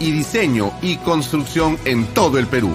[0.00, 2.70] y diseño y construcción en todo el Perú.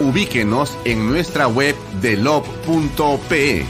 [0.00, 3.66] Ubíquenos en nuestra web de lob.pe.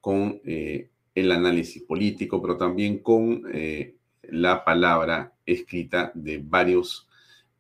[0.03, 7.07] con eh, el análisis político, pero también con eh, la palabra escrita de varios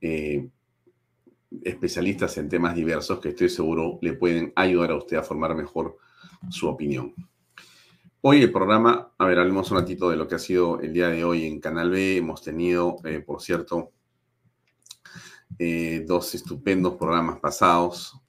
[0.01, 0.49] eh,
[1.63, 5.97] especialistas en temas diversos que estoy seguro le pueden ayudar a usted a formar mejor
[6.49, 7.13] su opinión.
[8.19, 11.07] Hoy el programa, a ver, hablemos un ratito de lo que ha sido el día
[11.07, 12.17] de hoy en Canal B.
[12.17, 13.93] Hemos tenido, por cierto,
[16.05, 18.21] dos estupendos programas pasados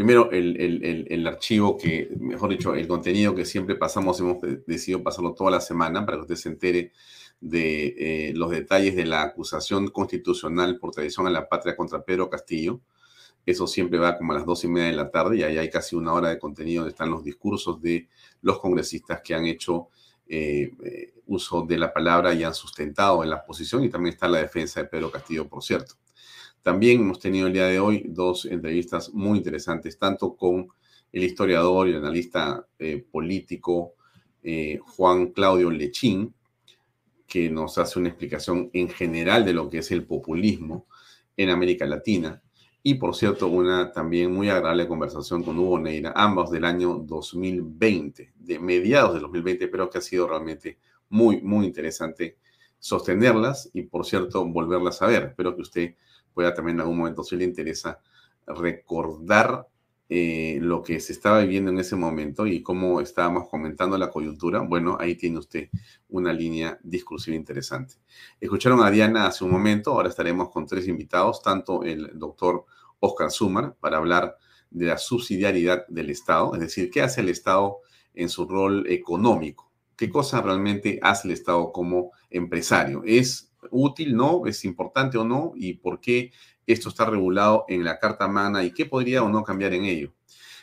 [0.00, 5.50] primero el, archivo que, mejor dicho, el contenido que siempre pasamos, hemos decidido pasarlo toda
[5.50, 6.92] la semana para que usted se entere
[7.38, 12.30] de eh, los detalles de la acusación constitucional por traición a la patria contra Pedro
[12.30, 12.80] Castillo.
[13.44, 15.68] Eso siempre va como a las dos y media de la tarde y ahí hay
[15.68, 18.08] casi una hora de contenido donde están los discursos de
[18.40, 19.88] los congresistas que han hecho
[20.26, 24.28] eh, eh, uso de la palabra y han sustentado en la posición y también está
[24.28, 25.96] la defensa de Pedro Castillo, por cierto.
[26.62, 30.68] También hemos tenido el día de hoy dos entrevistas muy interesantes, tanto con
[31.12, 33.94] el historiador y analista eh, político
[34.42, 36.34] eh, Juan Claudio Lechín,
[37.26, 40.86] que nos hace una explicación en general de lo que es el populismo
[41.36, 42.42] en América Latina.
[42.82, 48.32] Y por cierto, una también muy agradable conversación con Hugo Neira, ambos del año 2020,
[48.36, 50.78] de mediados de 2020, pero que ha sido realmente
[51.08, 52.36] muy, muy interesante
[52.78, 55.24] sostenerlas y, por cierto, volverlas a ver.
[55.24, 55.94] Espero que usted
[56.34, 58.00] pueda también en algún momento, si le interesa,
[58.46, 59.68] recordar
[60.12, 64.58] eh, lo que se estaba viviendo en ese momento y cómo estábamos comentando la coyuntura,
[64.58, 65.68] bueno, ahí tiene usted
[66.08, 67.94] una línea discursiva interesante.
[68.40, 72.64] Escucharon a Diana hace un momento, ahora estaremos con tres invitados, tanto el doctor
[72.98, 74.36] Oscar Sumar, para hablar
[74.70, 77.78] de la subsidiariedad del Estado, es decir, qué hace el Estado
[78.12, 83.02] en su rol económico, qué cosa realmente hace el Estado como empresario.
[83.04, 84.46] ¿Es útil, no?
[84.46, 85.52] ¿Es importante o no?
[85.56, 86.32] ¿Y por qué
[86.66, 90.12] esto está regulado en la Carta Magna y qué podría o no cambiar en ello?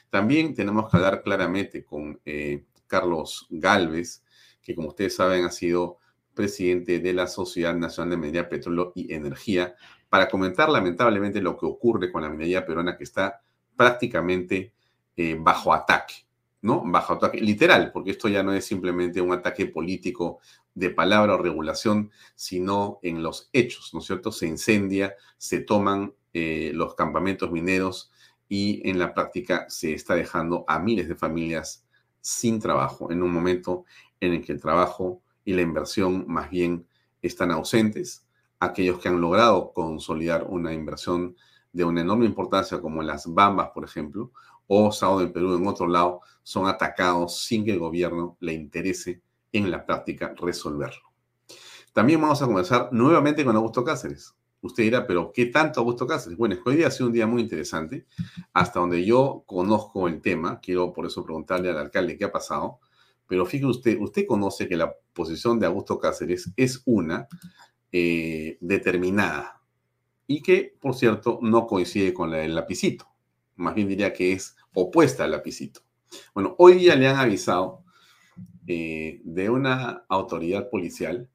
[0.10, 4.24] También tenemos que hablar claramente con eh, Carlos Galvez,
[4.62, 5.98] que como ustedes saben ha sido
[6.34, 9.76] presidente de la Sociedad Nacional de Minería, Petróleo y Energía,
[10.10, 13.42] para comentar lamentablemente lo que ocurre con la minería peruana que está
[13.76, 14.74] prácticamente
[15.16, 16.27] eh, bajo ataque.
[16.68, 16.84] ¿No?
[16.86, 20.40] Bajo ataque literal, porque esto ya no es simplemente un ataque político
[20.76, 24.32] de palabra o regulación, sino en los hechos, ¿no es cierto?
[24.32, 28.12] Se incendia, se toman eh, los campamentos mineros
[28.50, 31.86] y en la práctica se está dejando a miles de familias
[32.20, 33.86] sin trabajo en un momento
[34.20, 36.86] en el que el trabajo y la inversión más bien
[37.22, 38.28] están ausentes.
[38.60, 41.38] Aquellos que han logrado consolidar una inversión
[41.72, 44.32] de una enorme importancia como las Bambas, por ejemplo,
[44.68, 49.22] o Sábado en Perú en otro lado, son atacados sin que el gobierno le interese
[49.52, 51.02] en la práctica resolverlo.
[51.94, 54.34] También vamos a comenzar nuevamente con Augusto Cáceres.
[54.62, 56.38] Usted dirá, pero ¿qué tanto Augusto Cáceres?
[56.38, 58.06] Bueno, hoy día ha sido un día muy interesante,
[58.54, 62.80] hasta donde yo conozco el tema, quiero por eso preguntarle al alcalde qué ha pasado,
[63.28, 67.28] pero fíjese usted, usted conoce que la posición de Augusto Cáceres es una
[67.92, 69.62] eh, determinada
[70.28, 73.08] y que, por cierto, no coincide con la del lapicito,
[73.58, 75.82] más bien diría que es opuesta al lapicito.
[76.34, 77.84] Bueno, hoy día le han avisado
[78.68, 81.30] eh, de una autoridad policial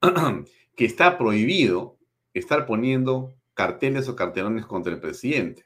[0.76, 1.98] que está prohibido
[2.34, 5.64] estar poniendo carteles o cartelones contra el presidente.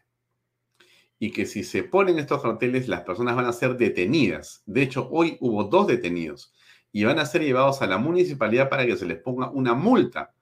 [1.18, 4.62] Y que si se ponen estos carteles, las personas van a ser detenidas.
[4.66, 6.52] De hecho, hoy hubo dos detenidos
[6.90, 10.34] y van a ser llevados a la municipalidad para que se les ponga una multa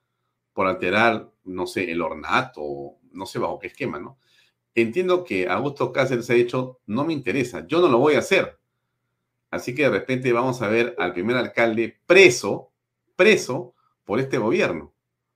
[0.53, 4.19] por alterar, no sé, el ornato, no sé bajo qué esquema, ¿no?
[4.75, 8.59] Entiendo que Augusto Cáceres ha dicho, no me interesa, yo no lo voy a hacer.
[9.51, 12.73] Así que de repente vamos a ver al primer alcalde preso,
[13.17, 13.75] preso
[14.05, 14.95] por este gobierno.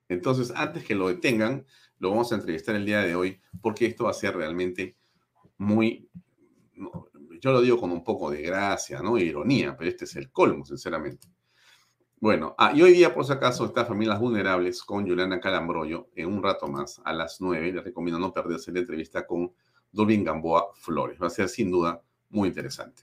[0.09, 1.67] Entonces, antes que lo detengan,
[1.99, 4.97] lo vamos a entrevistar el día de hoy, porque esto va a ser realmente
[5.59, 6.09] muy,
[7.41, 9.19] yo lo digo con un poco de gracia, ¿no?
[9.19, 11.29] Ironía, pero este es el colmo, sinceramente.
[12.25, 16.29] Bueno, ah, y hoy día, por si acaso, está Familias Vulnerables con Juliana Calambroyo en
[16.29, 17.71] un rato más, a las nueve.
[17.71, 19.53] Les recomiendo no perderse la entrevista con
[19.93, 21.19] Dolvin Gamboa Flores.
[21.23, 22.01] Va a ser sin duda
[22.31, 23.03] muy interesante.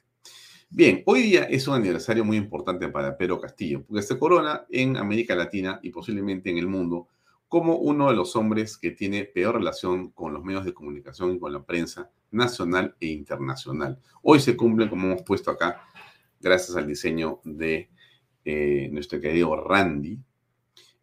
[0.72, 4.98] Bien, hoy día es un aniversario muy importante para Pedro Castillo, porque se corona en
[4.98, 7.08] América Latina y posiblemente en el mundo
[7.48, 11.40] como uno de los hombres que tiene peor relación con los medios de comunicación y
[11.40, 14.00] con la prensa nacional e internacional.
[14.24, 15.80] Hoy se cumple, como hemos puesto acá,
[16.40, 17.92] gracias al diseño de
[18.46, 20.20] eh, nuestro querido Randy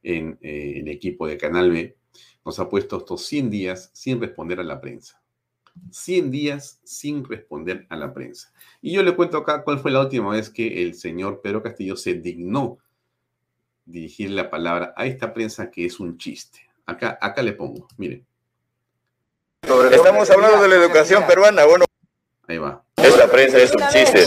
[0.02, 1.96] en eh, el equipo de Canal B,
[2.44, 5.20] nos ha puesto estos 100 días sin responder a la prensa.
[5.90, 8.52] 100 días sin responder a la prensa.
[8.81, 11.96] Y yo le cuento acá cuál fue la última vez que el señor Pedro Castillo
[11.96, 12.79] se dignó
[13.84, 16.61] dirigir la palabra a esta prensa que es un chiste.
[16.87, 18.26] Acá, acá le pongo, miren.
[19.91, 21.84] Estamos hablando de la educación peruana, bueno.
[22.46, 22.82] Ahí va.
[23.03, 24.27] Esta prensa es un chiste.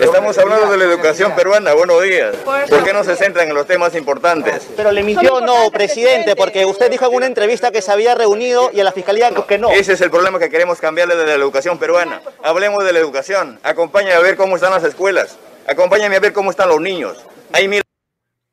[0.00, 1.74] Estamos hablando de la educación peruana.
[1.74, 2.36] Buenos días.
[2.36, 4.68] ¿Por qué no se centran en los temas importantes?
[4.76, 8.70] Pero le mintió, no, presidente, porque usted dijo en una entrevista que se había reunido
[8.72, 9.70] y a la fiscalía que no.
[9.70, 12.22] Ese es el problema que queremos cambiarle de la educación peruana.
[12.42, 13.58] Hablemos de la educación.
[13.62, 15.38] Acompáñame a ver cómo están las escuelas.
[15.66, 17.18] Acompáñame a ver cómo están los niños.
[17.52, 17.82] Ahí mira.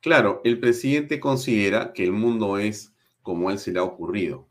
[0.00, 2.92] Claro, el presidente considera que el mundo es
[3.22, 4.48] como él se le ha ocurrido.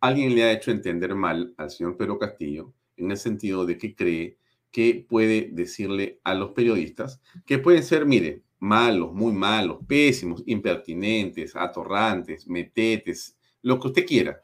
[0.00, 3.94] Alguien le ha hecho entender mal al señor Pedro Castillo en el sentido de que
[3.94, 4.38] cree
[4.72, 11.54] que puede decirle a los periodistas que pueden ser, mire, malos, muy malos, pésimos, impertinentes,
[11.54, 14.42] atorrantes, metetes, lo que usted quiera.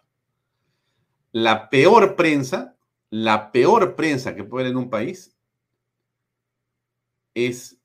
[1.32, 2.76] La peor prensa,
[3.10, 5.34] la peor prensa que puede haber en un país
[7.34, 7.80] es,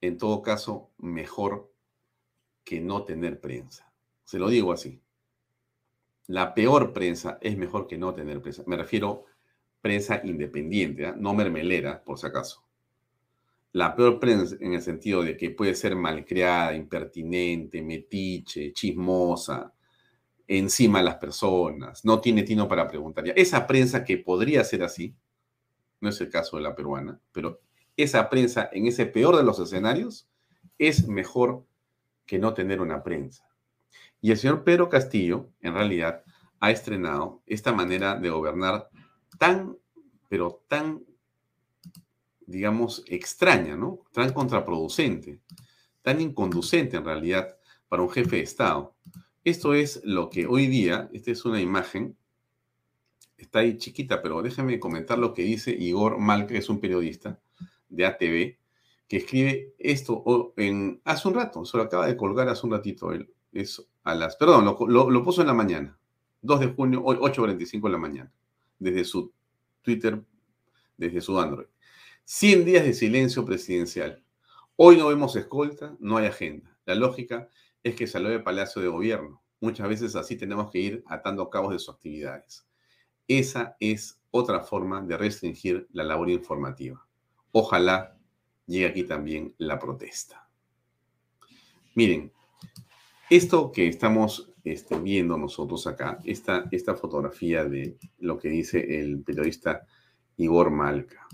[0.00, 1.72] en todo caso, mejor
[2.64, 3.92] que no tener prensa.
[4.24, 5.02] Se lo digo así.
[6.26, 8.62] La peor prensa es mejor que no tener prensa.
[8.66, 9.24] Me refiero
[9.80, 11.14] prensa independiente, ¿ah?
[11.16, 12.64] no mermelera, por si acaso.
[13.72, 19.72] La peor prensa en el sentido de que puede ser malcriada, impertinente, metiche, chismosa,
[20.46, 23.24] encima de las personas, no tiene tino para preguntar.
[23.36, 25.14] Esa prensa que podría ser así,
[26.00, 27.60] no es el caso de la peruana, pero
[27.96, 30.28] esa prensa en ese peor de los escenarios
[30.78, 31.66] es mejor
[32.24, 33.46] que no tener una prensa.
[34.20, 36.24] Y el señor Pedro Castillo, en realidad,
[36.60, 38.88] ha estrenado esta manera de gobernar
[39.36, 39.76] tan,
[40.28, 41.04] pero tan,
[42.46, 44.04] digamos, extraña, ¿no?
[44.12, 45.40] Tan contraproducente,
[46.02, 47.56] tan inconducente en realidad
[47.88, 48.94] para un jefe de Estado.
[49.44, 52.16] Esto es lo que hoy día, esta es una imagen,
[53.36, 57.40] está ahí chiquita, pero déjeme comentar lo que dice Igor Mal, que es un periodista
[57.88, 58.58] de ATV,
[59.08, 63.12] que escribe esto en, hace un rato, se lo acaba de colgar hace un ratito
[63.12, 65.98] él, eso, a las, perdón, lo, lo, lo puso en la mañana,
[66.42, 68.32] 2 de junio, 8.45 de la mañana
[68.78, 69.32] desde su
[69.82, 70.22] Twitter,
[70.96, 71.66] desde su Android.
[72.24, 74.22] 100 días de silencio presidencial.
[74.76, 76.76] Hoy no vemos escolta, no hay agenda.
[76.84, 77.48] La lógica
[77.82, 79.42] es que salió de Palacio de Gobierno.
[79.60, 82.66] Muchas veces así tenemos que ir atando cabos de sus actividades.
[83.26, 87.06] Esa es otra forma de restringir la labor informativa.
[87.52, 88.16] Ojalá
[88.66, 90.48] llegue aquí también la protesta.
[91.94, 92.32] Miren,
[93.30, 99.22] esto que estamos este, viendo nosotros acá, esta, esta fotografía de lo que dice el
[99.22, 99.86] periodista
[100.36, 101.26] Igor Malca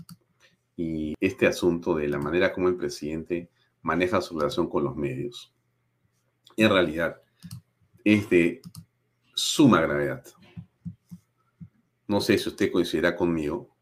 [0.75, 3.49] y este asunto de la manera como el presidente
[3.81, 5.53] maneja su relación con los medios,
[6.57, 7.21] en realidad
[8.03, 8.61] es de
[9.33, 10.23] suma gravedad.
[12.07, 13.75] no sé si usted coincidirá conmigo,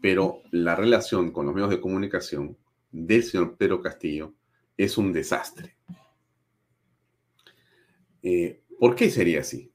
[0.00, 2.56] pero la relación con los medios de comunicación
[2.90, 4.34] del señor Pedro Castillo
[4.76, 5.76] es un desastre.
[8.22, 9.72] Eh, ¿Por qué sería así?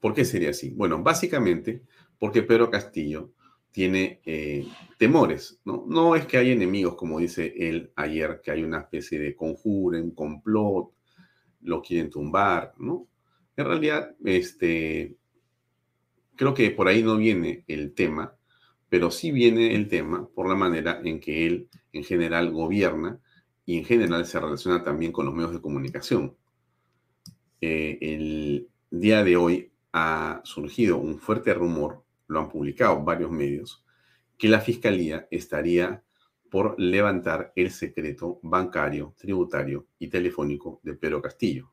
[0.00, 0.70] ¿Por qué sería así?
[0.70, 1.82] Bueno, básicamente
[2.18, 3.32] porque Pedro Castillo
[3.72, 4.66] tiene eh,
[4.98, 5.84] temores, ¿no?
[5.88, 9.98] No es que hay enemigos, como dice él ayer, que hay una especie de conjuro,
[9.98, 10.92] un complot,
[11.62, 13.08] lo quieren tumbar, ¿no?
[13.56, 15.16] En realidad, este,
[16.36, 18.36] creo que por ahí no viene el tema,
[18.88, 23.20] pero sí viene el tema por la manera en que él en general gobierna
[23.66, 26.36] y en general se relaciona también con los medios de comunicación.
[27.60, 33.84] Eh, el día de hoy ha surgido un fuerte rumor lo han publicado varios medios,
[34.38, 36.02] que la Fiscalía estaría
[36.50, 41.72] por levantar el secreto bancario, tributario y telefónico de Pedro Castillo.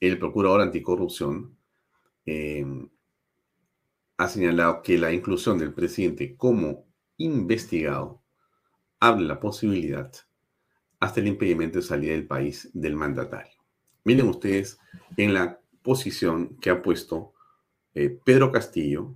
[0.00, 1.56] El procurador anticorrupción
[2.26, 2.64] eh,
[4.16, 8.22] ha señalado que la inclusión del presidente como investigado
[8.98, 10.12] abre la posibilidad
[10.98, 13.59] hasta el impedimento de salida del país del mandatario.
[14.04, 14.78] Miren ustedes
[15.16, 17.32] en la posición que ha puesto
[17.94, 19.14] eh, Pedro Castillo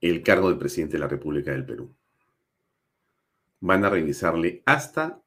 [0.00, 1.94] el cargo de presidente de la República del Perú.
[3.60, 5.22] Van a revisarle hasta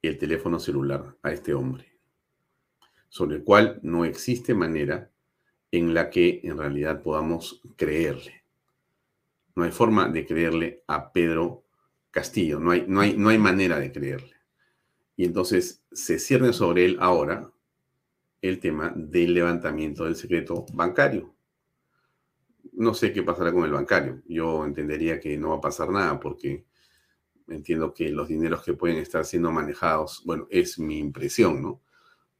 [0.00, 1.98] el teléfono celular a este hombre,
[3.10, 5.10] sobre el cual no existe manera
[5.70, 8.44] en la que en realidad podamos creerle.
[9.54, 11.64] No hay forma de creerle a Pedro
[12.10, 14.35] Castillo, no hay, no hay, no hay manera de creerle.
[15.16, 17.50] Y entonces se cierne sobre él ahora
[18.42, 21.34] el tema del levantamiento del secreto bancario.
[22.72, 24.22] No sé qué pasará con el bancario.
[24.26, 26.66] Yo entendería que no va a pasar nada porque
[27.48, 31.80] entiendo que los dineros que pueden estar siendo manejados, bueno, es mi impresión, ¿no?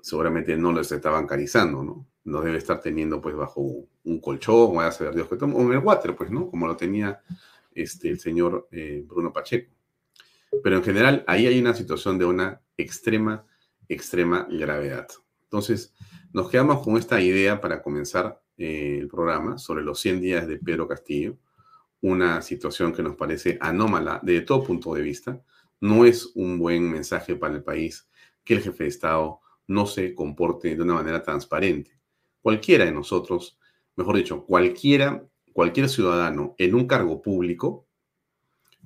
[0.00, 2.06] Seguramente no los está bancarizando, ¿no?
[2.24, 5.72] No debe estar teniendo pues bajo un colchón, o a saber Dios que o en
[5.72, 6.50] el water, pues, ¿no?
[6.50, 7.20] Como lo tenía
[7.74, 9.72] este, el señor eh, Bruno Pacheco.
[10.62, 13.46] Pero en general, ahí hay una situación de una extrema,
[13.88, 15.08] extrema gravedad.
[15.44, 15.94] Entonces,
[16.32, 20.58] nos quedamos con esta idea para comenzar eh, el programa sobre los 100 días de
[20.58, 21.38] Pedro Castillo,
[22.00, 25.42] una situación que nos parece anómala de todo punto de vista.
[25.80, 28.08] No es un buen mensaje para el país
[28.44, 31.98] que el jefe de Estado no se comporte de una manera transparente.
[32.40, 33.58] Cualquiera de nosotros,
[33.96, 37.85] mejor dicho, cualquiera, cualquier ciudadano en un cargo público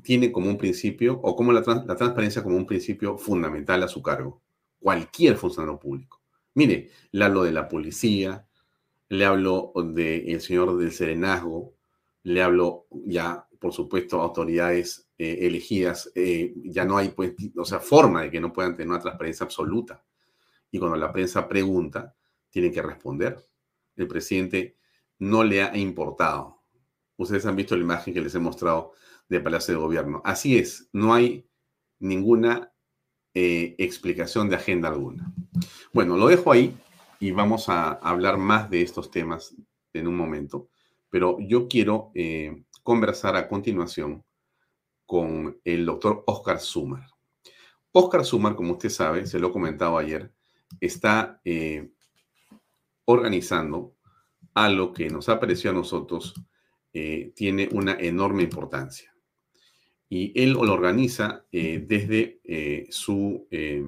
[0.02, 4.02] tiene como un principio, o como la, la transparencia como un principio fundamental a su
[4.02, 4.42] cargo.
[4.78, 6.20] Cualquier funcionario público.
[6.54, 8.46] Mire, le hablo de la policía,
[9.08, 11.74] le hablo del señor del serenazgo,
[12.22, 17.80] le hablo ya, por supuesto, autoridades eh, elegidas, eh, ya no hay, pues, o sea,
[17.80, 20.04] forma de que no puedan tener una transparencia absoluta.
[20.70, 22.14] Y cuando la prensa pregunta,
[22.50, 23.44] tienen que responder.
[23.96, 24.76] El presidente
[25.18, 26.62] no le ha importado.
[27.16, 28.92] Ustedes han visto la imagen que les he mostrado
[29.30, 30.20] de Palacio de Gobierno.
[30.24, 31.48] Así es, no hay
[32.00, 32.72] ninguna
[33.32, 35.32] eh, explicación de agenda alguna.
[35.92, 36.76] Bueno, lo dejo ahí
[37.20, 39.54] y vamos a hablar más de estos temas
[39.92, 40.68] en un momento,
[41.08, 44.24] pero yo quiero eh, conversar a continuación
[45.06, 47.06] con el doctor Oscar Sumar.
[47.92, 50.32] Oscar Sumar, como usted sabe, se lo he comentado ayer,
[50.80, 51.92] está eh,
[53.04, 53.94] organizando
[54.54, 56.34] algo que nos ha parecido a nosotros
[56.92, 59.10] tiene una enorme importancia
[60.12, 63.84] y él lo organiza eh, desde eh, su eh,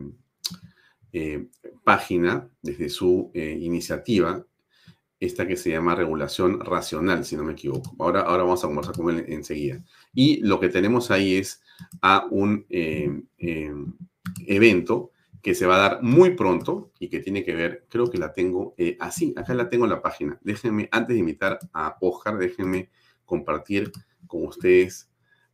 [1.82, 4.46] página, desde su iniciativa,
[5.20, 7.94] esta que se llama regulación racional, si no me equivoco.
[7.98, 9.84] Ahora, ahora vamos a conversar con él enseguida.
[10.14, 11.60] Y lo que tenemos ahí es
[12.00, 12.64] a un
[14.46, 15.10] evento
[15.42, 18.32] que se va a dar muy pronto y que tiene que ver, creo que la
[18.32, 20.38] tengo así, acá la tengo en la página.
[20.42, 22.88] Déjenme, antes de invitar a Oscar, déjenme
[23.26, 23.92] compartir
[24.26, 25.11] con ustedes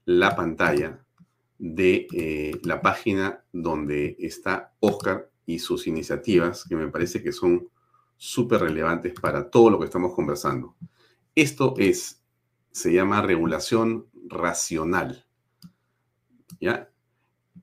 [0.09, 1.05] la pantalla
[1.59, 7.69] de eh, la página donde está Oscar y sus iniciativas, que me parece que son
[8.17, 10.77] súper relevantes para todo lo que estamos conversando.
[11.35, 12.23] Esto es,
[12.71, 15.27] se llama regulación racional.
[16.59, 16.89] ¿Ya?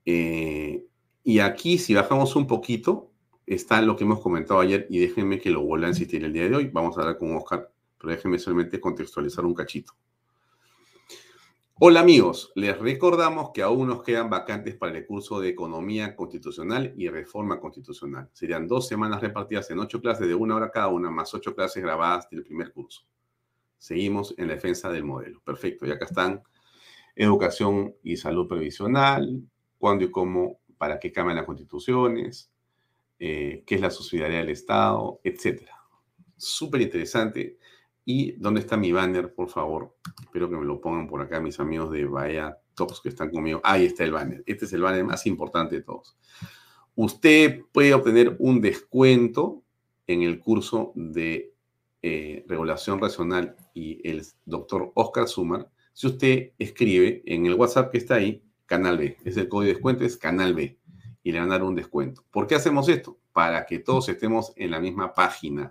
[0.04, 0.86] Eh,
[1.24, 3.10] y aquí, si bajamos un poquito,
[3.44, 6.48] está lo que hemos comentado ayer y déjenme que lo vuelva a insistir el día
[6.48, 6.70] de hoy.
[6.72, 9.94] Vamos a hablar con Oscar, pero déjenme solamente contextualizar un cachito.
[11.78, 16.94] Hola amigos, les recordamos que aún nos quedan vacantes para el curso de Economía Constitucional
[16.96, 18.30] y Reforma Constitucional.
[18.32, 21.82] Serían dos semanas repartidas en ocho clases de una hora cada una, más ocho clases
[21.82, 23.02] grabadas del primer curso.
[23.76, 25.42] Seguimos en la defensa del modelo.
[25.44, 26.42] Perfecto, y acá están
[27.14, 29.42] educación y salud previsional,
[29.76, 32.50] cuándo y cómo, para qué cambian las constituciones,
[33.18, 35.68] eh, qué es la subsidiariedad del Estado, etc.
[36.38, 37.58] Súper interesante.
[38.06, 39.94] ¿Y dónde está mi banner, por favor?
[40.22, 43.60] Espero que me lo pongan por acá mis amigos de Bahía Talks que están conmigo.
[43.62, 44.42] Ahí está el banner.
[44.46, 46.16] Este es el banner más importante de todos.
[46.94, 49.62] Usted puede obtener un descuento
[50.06, 51.52] en el curso de
[52.00, 57.96] eh, regulación racional y el doctor Oscar Sumar si usted escribe en el WhatsApp que
[57.96, 59.16] está ahí, Canal B.
[59.24, 60.78] Es el código de descuento, es Canal B.
[61.22, 62.22] Y le van a dar un descuento.
[62.30, 63.18] ¿Por qué hacemos esto?
[63.32, 65.70] Para que todos estemos en la misma página.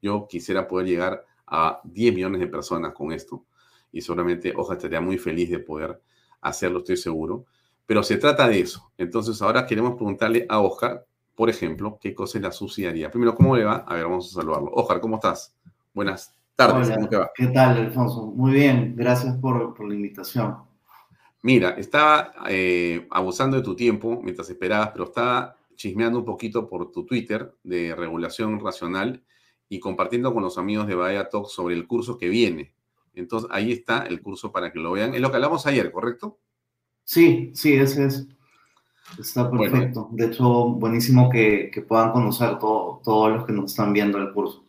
[0.00, 3.44] Yo quisiera poder llegar a 10 millones de personas con esto.
[3.92, 6.00] Y seguramente Oja estaría muy feliz de poder
[6.40, 7.46] hacerlo, estoy seguro.
[7.86, 8.92] Pero se trata de eso.
[8.98, 13.10] Entonces ahora queremos preguntarle a Oscar, por ejemplo, qué cosa es la subsidiaria.
[13.10, 13.84] Primero, ¿cómo le va?
[13.86, 14.70] A ver, vamos a saludarlo.
[14.74, 15.54] Oscar, ¿cómo estás?
[15.94, 16.90] Buenas tardes.
[16.90, 17.30] ¿Cómo te va?
[17.34, 18.26] ¿Qué tal, Alfonso?
[18.26, 20.56] Muy bien, gracias por, por la invitación.
[21.42, 26.90] Mira, estaba eh, abusando de tu tiempo mientras esperabas, pero estaba chismeando un poquito por
[26.90, 29.22] tu Twitter de regulación racional
[29.68, 32.74] y compartiendo con los amigos de Bahía Talk sobre el curso que viene.
[33.14, 35.14] Entonces, ahí está el curso para que lo vean.
[35.14, 36.38] Es lo que hablamos ayer, ¿correcto?
[37.04, 38.28] Sí, sí, ese es.
[39.18, 40.08] Está perfecto.
[40.12, 44.64] De hecho, buenísimo que, puedan conocer todo, todos los que nos están viendo el curso.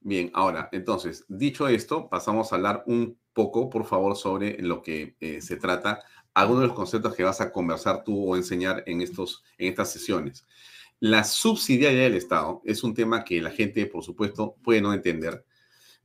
[0.00, 5.16] Bien, ahora, entonces, dicho esto, pasamos a hablar un poco, por favor, sobre lo que
[5.20, 6.00] eh, se trata,
[6.34, 9.92] algunos de los conceptos que vas a conversar tú o enseñar en, estos, en estas
[9.92, 10.46] sesiones.
[11.02, 15.44] La subsidiariedad del Estado es un tema que la gente, por supuesto, puede no entender,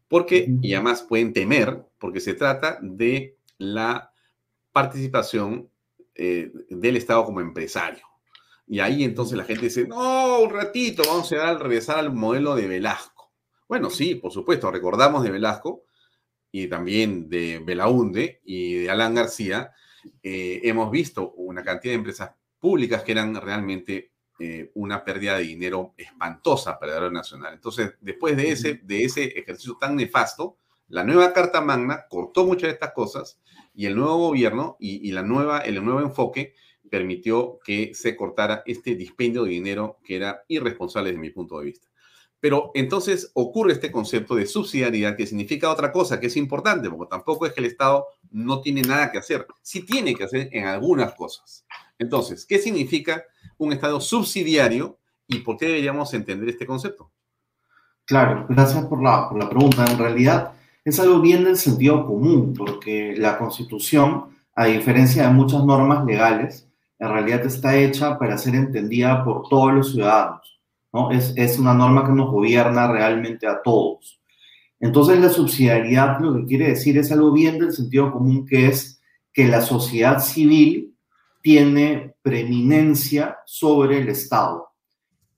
[0.07, 4.11] porque, y además pueden temer, porque se trata de la
[4.71, 5.69] participación
[6.15, 8.07] eh, del Estado como empresario.
[8.65, 12.67] Y ahí entonces la gente dice, no, un ratito, vamos a regresar al modelo de
[12.67, 13.31] Velasco.
[13.67, 15.83] Bueno, sí, por supuesto, recordamos de Velasco
[16.51, 19.73] y también de Belaunde y de Alan García,
[20.23, 25.43] eh, hemos visto una cantidad de empresas públicas que eran realmente eh, una pérdida de
[25.43, 27.53] dinero espantosa para el nacional.
[27.53, 30.57] Entonces, después de ese, de ese ejercicio tan nefasto,
[30.89, 33.39] la nueva Carta Magna cortó muchas de estas cosas
[33.75, 36.53] y el nuevo gobierno y, la nueva, el nuevo enfoque
[36.89, 41.65] permitió que se cortara este dispendio de dinero que era irresponsable desde mi punto de
[41.65, 41.87] vista.
[42.39, 47.09] Pero entonces ocurre este concepto de subsidiariedad que significa otra cosa que es importante, porque
[47.09, 50.65] tampoco es que el Estado no tiene nada que hacer, sí tiene que hacer en
[50.65, 51.65] algunas cosas.
[51.99, 53.23] Entonces, ¿qué significa
[53.57, 57.11] un Estado subsidiario y por qué deberíamos entender este concepto?
[58.05, 59.85] Claro, gracias por la, por la pregunta.
[59.89, 60.53] En realidad,
[60.85, 66.69] es algo bien del sentido común, porque la Constitución, a diferencia de muchas normas legales,
[66.99, 70.61] en realidad está hecha para ser entendida por todos los ciudadanos.
[70.93, 71.11] ¿no?
[71.11, 74.21] Es, es una norma que nos gobierna realmente a todos.
[74.79, 79.01] Entonces la subsidiariedad lo que quiere decir es algo bien del sentido común, que es
[79.33, 80.95] que la sociedad civil
[81.47, 84.67] tiene preeminencia sobre el Estado.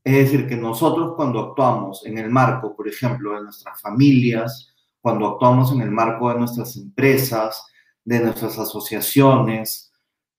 [0.04, 5.28] Es decir, que nosotros cuando actuamos en el marco, por ejemplo, de nuestras familias, cuando
[5.28, 7.64] actuamos en el marco de nuestras empresas,
[8.04, 9.94] de nuestras asociaciones,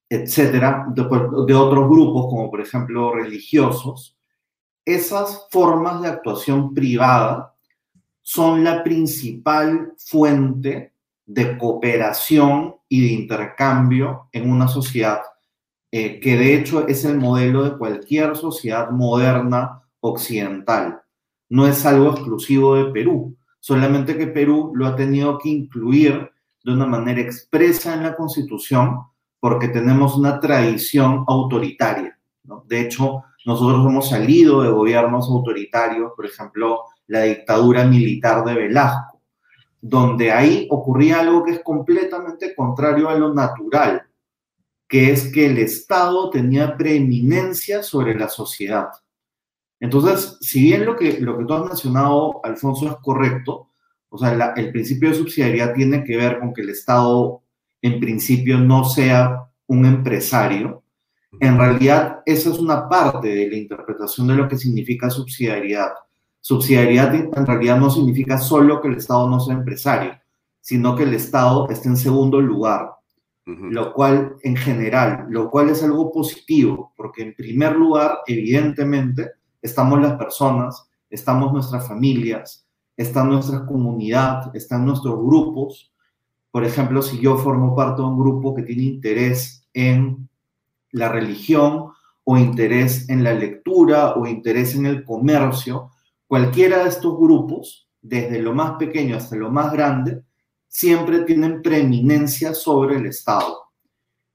[0.08, 4.18] etcétera, de, de otros grupos, como por ejemplo religiosos,
[4.84, 7.54] esas formas de actuación privada
[8.22, 10.94] son la principal fuente
[11.26, 15.20] de cooperación y de intercambio en una sociedad,
[15.92, 21.02] eh, que de hecho es el modelo de cualquier sociedad moderna occidental.
[21.48, 26.30] No es algo exclusivo de Perú solamente que Perú lo ha tenido que incluir
[26.64, 29.02] de una manera expresa en la Constitución
[29.38, 32.18] porque tenemos una tradición autoritaria.
[32.66, 39.20] De hecho, nosotros hemos salido de gobiernos autoritarios, por ejemplo, la dictadura militar de Velasco,
[39.80, 44.02] donde ahí ocurría algo que es completamente contrario a lo natural,
[44.90, 48.88] que es que el Estado tenía preeminencia sobre la sociedad.
[49.78, 53.70] Entonces, si bien lo que, lo que tú has mencionado, Alfonso, es correcto,
[54.08, 57.40] o sea, el principio de subsidiariedad tiene que ver con que el Estado,
[57.80, 60.82] en principio, no sea un empresario.
[61.38, 65.92] En realidad, esa es una parte de la interpretación de lo que significa subsidiariedad.
[66.40, 70.18] Subsidiariedad en realidad no significa solo que el Estado no sea empresario,
[70.60, 72.90] sino que el Estado esté en segundo lugar,
[73.46, 80.00] lo cual en general, lo cual es algo positivo, porque en primer lugar, evidentemente, estamos
[80.00, 85.92] las personas, estamos nuestras familias, está nuestra comunidad, están nuestros grupos.
[86.50, 90.28] Por ejemplo, si yo formo parte de un grupo que tiene interés en
[90.92, 91.90] la religión
[92.24, 95.90] o interés en la lectura o interés en el comercio,
[96.26, 100.22] cualquiera de estos grupos, desde lo más pequeño hasta lo más grande,
[100.70, 103.64] siempre tienen preeminencia sobre el Estado.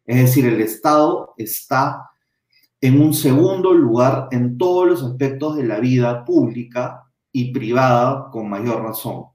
[0.05, 2.11] Es decir, el Estado está
[2.81, 8.49] en un segundo lugar en todos los aspectos de la vida pública y privada con
[8.49, 9.27] mayor razón.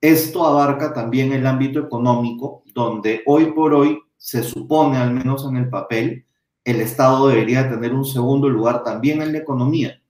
[0.00, 5.56] Esto abarca también el ámbito económico, donde hoy por hoy se supone, al menos en
[5.56, 6.24] el papel,
[6.64, 10.00] el Estado debería tener un segundo lugar también en la economía.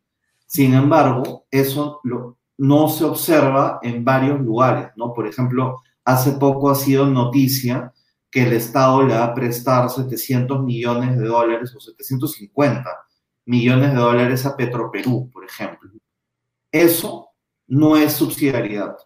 [0.46, 2.00] Sin embargo, eso
[2.58, 5.12] no se observa en varios lugares, ¿no?
[5.12, 7.92] Por ejemplo, hace poco ha sido noticia
[8.30, 12.88] que el Estado le va a prestar 700 millones de dólares o 750
[13.44, 15.90] millones de dólares a Petroperú, por ejemplo.
[16.70, 17.30] Eso
[17.66, 18.96] no es subsidiariedad.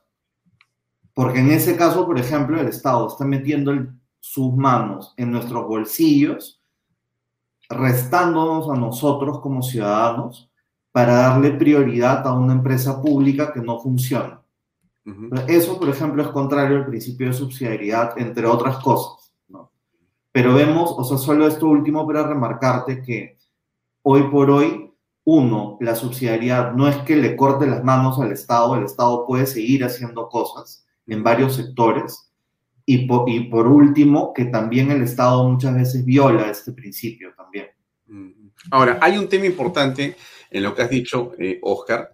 [1.14, 3.72] Porque en ese caso, por ejemplo, el Estado está metiendo
[4.18, 6.62] sus manos en nuestros bolsillos,
[7.68, 10.50] restándonos a nosotros como ciudadanos
[10.92, 14.42] para darle prioridad a una empresa pública que no funciona.
[15.48, 19.32] Eso, por ejemplo, es contrario al principio de subsidiariedad, entre otras cosas.
[20.32, 23.38] Pero vemos, o sea, solo esto último para remarcarte que
[24.02, 24.92] hoy por hoy,
[25.24, 29.46] uno, la subsidiariedad no es que le corte las manos al Estado, el Estado puede
[29.46, 32.32] seguir haciendo cosas en varios sectores.
[32.86, 37.66] Y por, y por último, que también el Estado muchas veces viola este principio también.
[38.70, 40.16] Ahora, hay un tema importante
[40.50, 42.12] en lo que has dicho, eh, Oscar,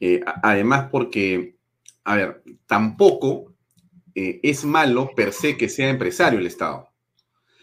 [0.00, 1.56] eh, además porque,
[2.04, 3.54] a ver, tampoco
[4.14, 6.90] eh, es malo per se que sea empresario el Estado.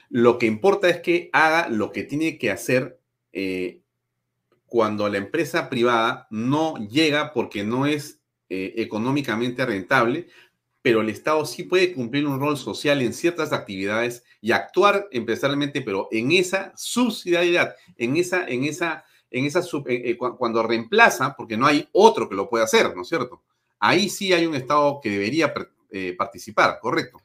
[0.10, 3.00] Lo que importa es que haga lo que tiene que hacer
[4.66, 10.28] cuando la empresa privada no llega porque no es económicamente rentable,
[10.82, 15.82] pero el Estado sí puede cumplir un rol social en ciertas actividades y actuar empresarialmente,
[15.82, 21.58] pero en esa subsidiariedad, en esa, en esa en esa eh, eh, cuando reemplaza, porque
[21.58, 23.42] no hay otro que lo pueda hacer, ¿no es cierto?
[23.82, 25.52] Ahí sí hay un Estado que debería
[25.89, 27.20] eh, participar, ¿correcto?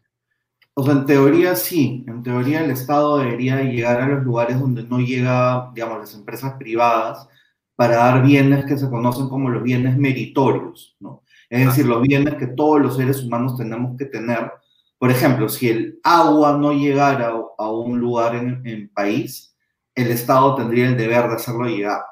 [0.72, 4.82] O sea, en teoría sí, en teoría el Estado debería llegar a los lugares donde
[4.82, 7.28] no llega, digamos, las empresas privadas
[7.74, 11.22] para dar bienes que se conocen como los bienes meritorios, ¿no?
[11.50, 14.50] Es decir, los bienes que todos los seres humanos tenemos que tener.
[14.98, 19.54] Por ejemplo, si el agua no llegara a un lugar en el país,
[19.94, 22.02] el Estado tendría el deber de hacerlo llegar.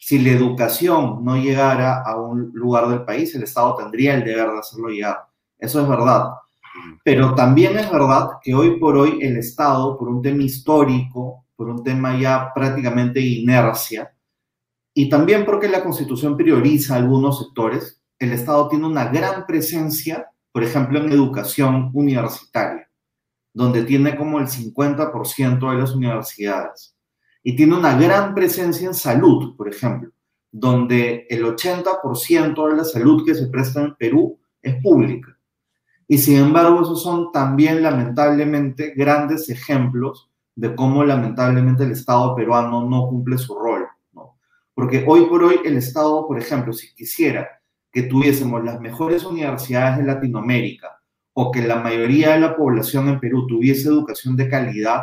[0.00, 4.50] Si la educación no llegara a un lugar del país, el Estado tendría el deber
[4.50, 5.18] de hacerlo llegar.
[5.58, 6.30] Eso es verdad.
[7.04, 11.68] Pero también es verdad que hoy por hoy el Estado, por un tema histórico, por
[11.68, 14.14] un tema ya prácticamente inercia,
[14.94, 20.64] y también porque la Constitución prioriza algunos sectores, el Estado tiene una gran presencia, por
[20.64, 22.88] ejemplo, en educación universitaria,
[23.52, 26.97] donde tiene como el 50% de las universidades
[27.42, 30.10] y tiene una gran presencia en salud, por ejemplo,
[30.50, 35.38] donde el 80% de la salud que se presta en Perú es pública.
[36.06, 42.88] Y sin embargo, esos son también lamentablemente grandes ejemplos de cómo lamentablemente el Estado peruano
[42.88, 43.86] no cumple su rol.
[44.74, 47.48] Porque hoy por hoy el Estado, por ejemplo, si quisiera
[47.90, 51.00] que tuviésemos las mejores universidades de Latinoamérica
[51.32, 55.02] o que la mayoría de la población en Perú tuviese educación de calidad,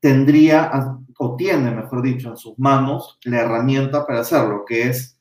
[0.00, 0.70] tendría
[1.18, 5.18] o tiene, mejor dicho, en sus manos la herramienta para hacerlo, que es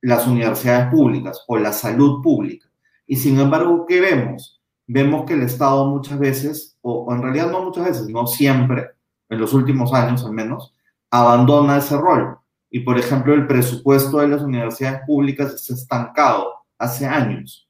[0.00, 2.68] las universidades públicas o la salud pública.
[3.06, 4.60] Y sin embargo, ¿qué vemos?
[4.88, 8.90] Vemos que el Estado muchas veces, o, en realidad no muchas veces, no siempre,
[9.28, 10.74] en los últimos años al menos,
[11.10, 12.38] abandona ese rol.
[12.68, 17.68] Y por ejemplo, el presupuesto de las universidades públicas está estancado hace años.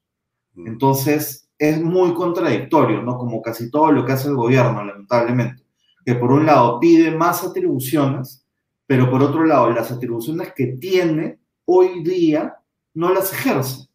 [0.54, 0.66] Mm.
[0.66, 3.18] Entonces, es muy contradictorio, ¿no?
[3.18, 5.65] Como casi todo lo que hace el gobierno, lamentablemente
[6.06, 8.46] que por un lado pide más atribuciones,
[8.86, 12.56] pero por otro lado las atribuciones que tiene hoy día
[12.94, 13.88] no las ejerce.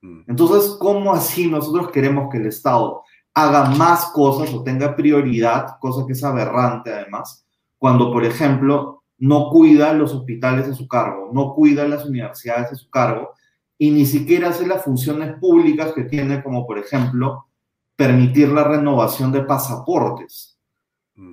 [0.00, 0.22] Mm.
[0.26, 3.02] Entonces, ¿cómo así nosotros queremos que el Estado
[3.34, 7.46] haga más cosas o tenga prioridad, cosa que es aberrante además,
[7.76, 12.74] cuando, por ejemplo, no cuida los hospitales a su cargo, no cuida las universidades a
[12.74, 13.32] su cargo
[13.76, 17.48] y ni siquiera hace las funciones públicas que tiene, como por ejemplo,
[17.96, 20.49] permitir la renovación de pasaportes.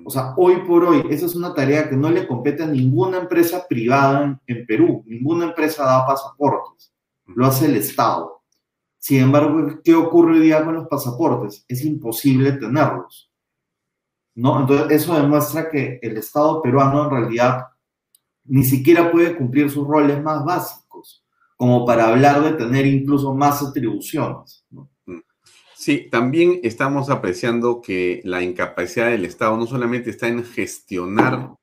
[0.04, 3.18] O sea, hoy por hoy, esa es una tarea que no le compete a ninguna
[3.18, 5.02] empresa privada en, Perú.
[5.06, 6.92] Ninguna empresa da pasaportes.
[7.26, 8.42] Lo hace el Estado.
[8.98, 11.64] Sin embargo, ¿qué ocurre hoy día con los pasaportes?
[11.68, 13.30] Es imposible tenerlos.
[14.34, 14.60] ¿No?
[14.60, 17.66] Entonces, eso demuestra que el Estado peruano en realidad
[18.44, 21.24] ni siquiera puede cumplir sus roles más básicos,
[21.56, 24.64] como para hablar de tener incluso más atribuciones.
[24.70, 24.88] ¿no?
[25.80, 31.54] Sí, también estamos apreciando que la incapacidad del Estado no solamente está en gestionar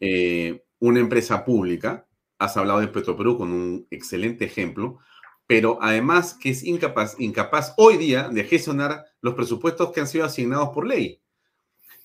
[0.00, 2.08] eh, una empresa pública,
[2.40, 4.98] has hablado de Petroperú con un excelente ejemplo,
[5.46, 10.24] pero además que es incapaz, incapaz hoy día de gestionar los presupuestos que han sido
[10.24, 11.22] asignados por ley.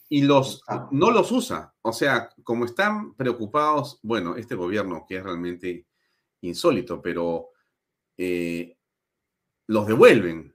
[0.09, 1.73] Y los, no los usa.
[1.81, 5.87] O sea, como están preocupados, bueno, este gobierno que es realmente
[6.41, 7.47] insólito, pero
[8.15, 8.77] eh,
[9.65, 10.51] los devuelven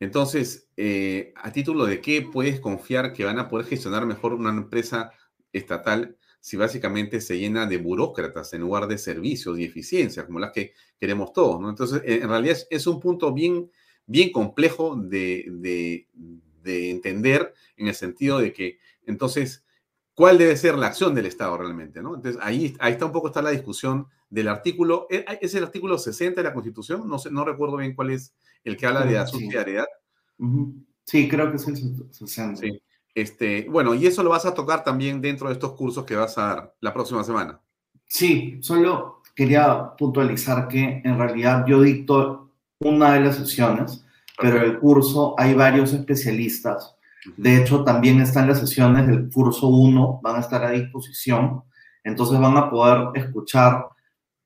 [0.00, 4.50] Entonces, eh, ¿a título de qué puedes confiar que van a poder gestionar mejor una
[4.50, 5.12] empresa
[5.52, 10.52] estatal si básicamente se llena de burócratas en lugar de servicios y eficiencia, como las
[10.52, 11.60] que queremos todos?
[11.68, 13.70] Entonces, en realidad es, un punto bien,
[14.06, 16.06] bien complejo de
[16.64, 19.63] entender en el sentido de que, entonces,
[20.14, 22.02] ¿cuál debe ser la acción del Estado realmente?
[22.02, 22.14] ¿no?
[22.14, 25.98] Entonces, ahí, ahí está un poco está la discusión del artículo, ¿e, ¿es el artículo
[25.98, 27.08] 60 de la Constitución?
[27.08, 29.86] No, sé, no recuerdo bien cuál es el que habla de la subsidiariedad.
[31.04, 31.76] Sí, creo que es el
[32.10, 32.60] 60.
[32.60, 32.82] Sí.
[33.14, 36.36] Este, bueno, y eso lo vas a tocar también dentro de estos cursos que vas
[36.36, 37.60] a dar la próxima semana.
[38.06, 42.50] Sí, solo quería puntualizar que en realidad yo dicto
[42.80, 44.04] una de las sesiones,
[44.38, 46.93] pero en el curso hay varios especialistas.
[47.36, 51.62] De hecho, también están las sesiones del curso 1, van a estar a disposición.
[52.02, 53.86] Entonces van a poder escuchar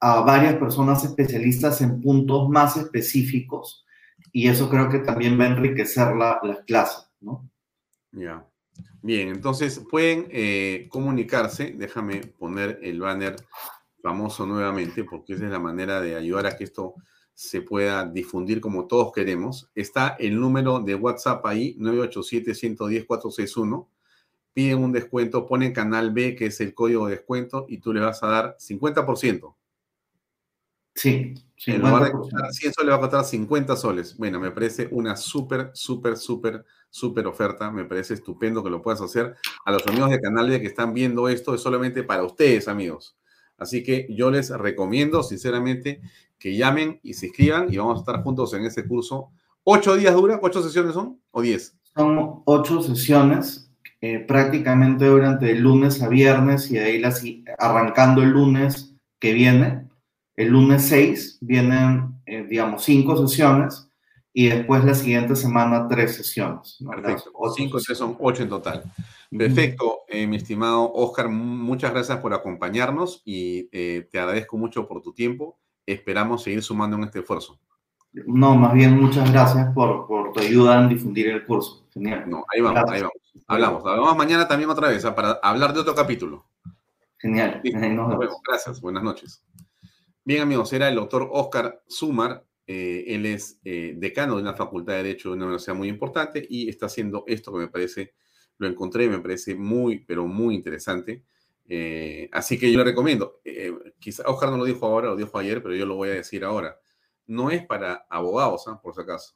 [0.01, 3.85] a varias personas especialistas en puntos más específicos
[4.33, 7.51] y eso creo que también va a enriquecer la, la clase, ¿no?
[8.13, 8.45] Ya.
[9.03, 13.37] Bien, entonces pueden eh, comunicarse, déjame poner el banner
[14.03, 16.95] famoso nuevamente, porque esa es la manera de ayudar a que esto
[17.39, 19.71] se pueda difundir como todos queremos.
[19.77, 23.87] Está el número de WhatsApp ahí, 987-110-461.
[24.53, 28.01] Piden un descuento, ponen canal B, que es el código de descuento, y tú le
[28.01, 29.55] vas a dar 50%.
[30.97, 31.35] Sí,
[31.67, 34.17] en lugar de costar 100 soles va a costar 50 soles.
[34.17, 37.71] Bueno, me parece una súper, súper, súper, súper oferta.
[37.71, 39.37] Me parece estupendo que lo puedas hacer.
[39.65, 43.17] A los amigos de Canal de que están viendo esto, es solamente para ustedes, amigos.
[43.59, 46.01] Así que yo les recomiendo, sinceramente,
[46.39, 49.31] que llamen y se inscriban y vamos a estar juntos en ese curso.
[49.65, 50.39] ¿Ocho días dura?
[50.43, 51.21] ¿Ocho sesiones son?
[51.31, 51.77] ¿O diez?
[51.95, 53.71] Son ocho sesiones,
[54.01, 57.23] eh, prácticamente durante el lunes a viernes y ahí las,
[57.59, 59.89] arrancando el lunes que viene
[60.39, 63.89] el lunes 6 vienen, eh, digamos, cinco sesiones
[64.33, 66.79] y después la siguiente semana tres sesiones.
[66.89, 67.31] Perfecto.
[67.35, 68.85] O cinco, tres son ocho en total.
[69.37, 75.03] Perfecto, eh, mi estimado Oscar, muchas gracias por acompañarnos y eh, te agradezco mucho por
[75.03, 75.59] tu tiempo.
[75.89, 77.59] Esperamos seguir sumando en este esfuerzo.
[78.13, 81.87] No, más bien muchas gracias por, por tu ayuda en difundir el curso.
[81.95, 82.29] Genial.
[82.29, 83.17] No, ahí vamos, ahí vamos.
[83.47, 83.87] Hablamos.
[83.87, 85.15] Hablamos mañana también otra vez ¿ah?
[85.15, 86.45] para hablar de otro capítulo.
[87.17, 87.63] Genial.
[87.65, 88.37] Nos vemos.
[88.47, 88.83] Gracias.
[88.83, 89.43] Buenas noches.
[90.25, 92.45] Bien, amigos, era el doctor Oscar Sumar.
[92.67, 96.47] Eh, él es eh, decano de una facultad de Derecho de una universidad muy importante
[96.51, 98.13] y está haciendo esto que me parece,
[98.59, 101.25] lo encontré, me parece muy, pero muy interesante.
[101.69, 103.41] Eh, así que yo le recomiendo.
[103.99, 106.45] quizá Oscar no lo dijo ahora, lo dijo ayer, pero yo lo voy a decir
[106.45, 106.79] ahora.
[107.27, 108.81] No es para abogados, ¿ah?
[108.83, 109.35] por si acaso.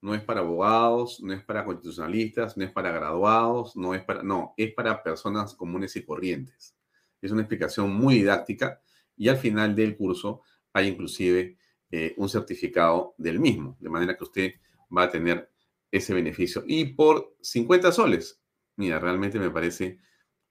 [0.00, 4.24] No es para abogados, no es para constitucionalistas, no es para graduados, no es para,
[4.24, 6.76] no, es para personas comunes y corrientes.
[7.20, 8.82] Es una explicación muy didáctica
[9.16, 11.56] y al final del curso hay inclusive
[11.90, 14.52] eh, un certificado del mismo, de manera que usted
[14.96, 15.50] va a tener
[15.90, 16.64] ese beneficio.
[16.66, 18.42] Y por 50 soles,
[18.76, 19.98] mira, realmente me parece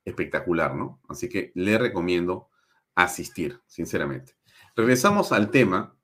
[0.06, 1.02] espectacular, ¿no?
[1.08, 2.50] Así que le recomiendo
[2.96, 4.36] asistir, sinceramente.
[4.76, 5.96] Regresamos al tema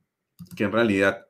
[0.55, 1.27] que en realidad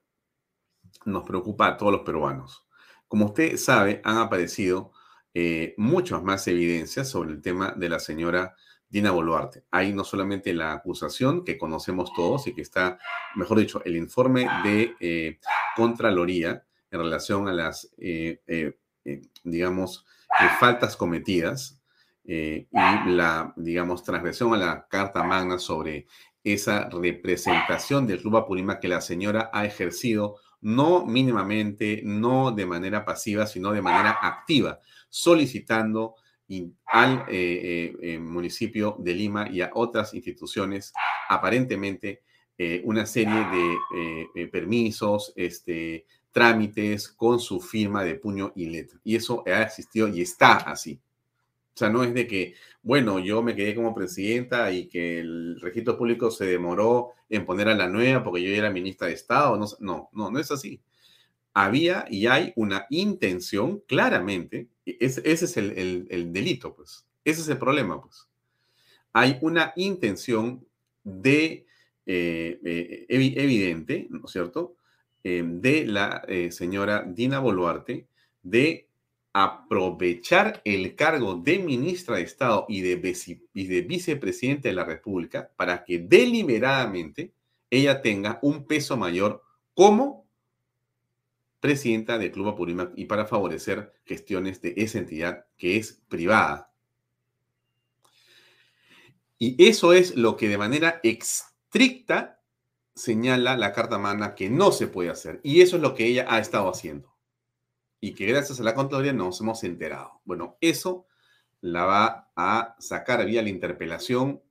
[1.05, 2.65] nos preocupa a todos los peruanos.
[3.07, 4.91] Como usted sabe, han aparecido
[5.33, 8.55] eh, muchas más evidencias sobre el tema de la señora
[8.89, 9.65] Dina Boluarte.
[9.71, 12.99] Hay no solamente la acusación que conocemos todos y que está,
[13.35, 15.39] mejor dicho, el informe de eh,
[15.75, 18.41] Contraloría en relación a las, eh,
[19.43, 20.05] digamos,
[20.59, 21.76] faltas cometidas
[22.27, 26.07] y la, digamos, transgresión a la Carta Magna sobre
[26.43, 33.05] esa representación del Club Apurímac que la señora ha ejercido no mínimamente, no de manera
[33.05, 36.15] pasiva, sino de manera activa, solicitando
[36.85, 40.93] al eh, eh, municipio de Lima y a otras instituciones
[41.29, 42.23] aparentemente
[42.57, 43.45] eh, una serie
[44.33, 48.99] de permisos, este, trámites con su firma de puño y letra.
[49.03, 50.99] Y eso ha existido y está así.
[51.77, 55.61] O sea, no es de que, bueno, yo me quedé como presidenta y que el
[55.61, 59.57] registro público se demoró en poner a la nueva porque yo era ministra de Estado.
[59.57, 60.81] No, no, no, no es así.
[61.53, 67.05] Había y hay una intención claramente ese es el, delito, pues.
[67.23, 68.27] Ese es el problema, pues.
[69.13, 70.65] Hay una intención
[71.03, 71.65] de,
[72.05, 74.75] eh, eh, evidente, ¿no es cierto?,
[75.23, 78.07] eh, de la señora Dina Boluarte
[78.43, 78.86] de
[79.43, 85.83] aprovechar el cargo de ministra de Estado y de, de vicepresidente de la República para
[85.83, 87.33] que deliberadamente
[87.69, 89.43] ella tenga un peso mayor
[89.75, 90.25] como
[91.59, 96.71] presidenta del Club Apurímac y para favorecer gestiones de esa entidad que es privada.
[99.37, 102.41] Y eso es lo que de manera estricta
[102.95, 105.41] señala la Carta Magna que no se puede hacer.
[105.43, 107.16] Y eso es lo que ella ha estado haciendo.
[107.99, 110.21] Y que gracias a la Contraloría nos hemos enterado.
[110.25, 111.05] Bueno, eso
[111.61, 114.41] la va a sacar vía la interpelación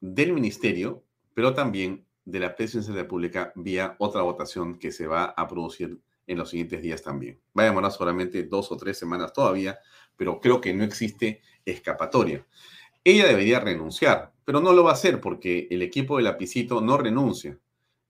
[0.00, 5.06] del Ministerio, pero también de la Presidencia de la República vía otra votación que se
[5.06, 7.40] va a producir en los siguientes días también.
[7.58, 9.78] Va a demorar solamente dos o tres semanas todavía,
[10.16, 12.46] pero creo que no existe escapatoria.
[13.02, 16.98] Ella debería renunciar, pero no lo va a hacer porque el equipo de Lapicito no
[16.98, 17.58] renuncia.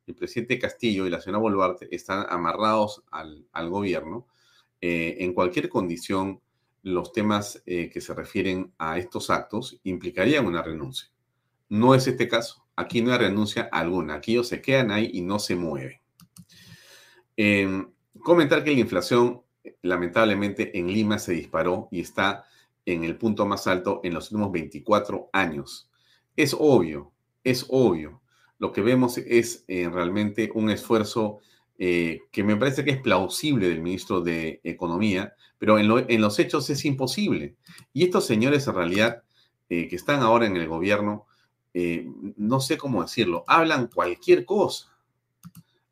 [0.07, 4.27] El presidente Castillo y la señora Boluarte están amarrados al, gobierno.
[4.81, 6.41] Eh, en cualquier condición,
[6.83, 11.11] los temas eh, que se refieren a estos actos implicarían una renuncia.
[11.69, 12.65] No es este caso.
[12.77, 14.15] Aquí no hay renuncia alguna.
[14.15, 16.01] Aquí ellos se quedan ahí y no se mueven.
[17.37, 19.43] Em, comentar que la inflación,
[19.83, 22.45] lamentablemente, en Lima se disparó y está
[22.87, 25.91] en el punto más alto en los últimos 24 años.
[26.37, 27.13] Es obvio,
[27.45, 28.23] es obvio.
[28.59, 31.41] Lo que vemos es eh, realmente un esfuerzo
[31.79, 36.69] eh, que me parece que es plausible del ministro de Economía, pero en, los hechos
[36.71, 37.57] es imposible.
[37.93, 39.23] Y estos señores en realidad
[39.69, 41.27] eh, que están ahora en el gobierno,
[42.37, 44.93] no sé cómo decirlo, hablan cualquier cosa.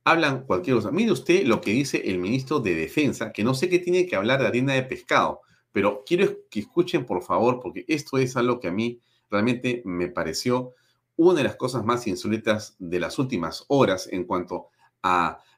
[0.03, 0.91] Hablan cualquier cosa.
[0.91, 4.17] Mire usted lo que dice el ministro de Defensa, que no sé qué tiene que
[4.17, 8.59] hablar de harina de pescado, pero quiero que escuchen, por favor, porque esto es algo
[8.59, 8.99] que a mí
[9.31, 10.73] realmente me pareció
[11.17, 14.76] una de las cosas más insólitas de las últimas horas en cuanto a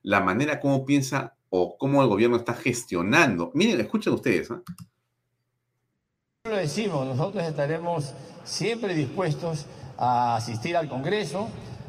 [0.02, 3.50] la manera como piensa o cómo el gobierno está gestionando.
[3.54, 4.50] Miren, escuchen ustedes.
[4.50, 4.54] ¿eh?
[6.44, 11.48] Lo decimos, nosotros estaremos siempre dispuestos a asistir al Congreso,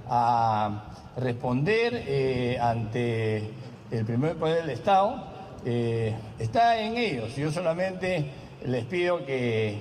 [0.09, 0.85] a
[1.17, 3.51] responder eh, ante
[3.91, 5.29] el primer poder del Estado
[5.65, 7.35] eh, está en ellos.
[7.35, 8.31] Yo solamente
[8.65, 9.77] les pido que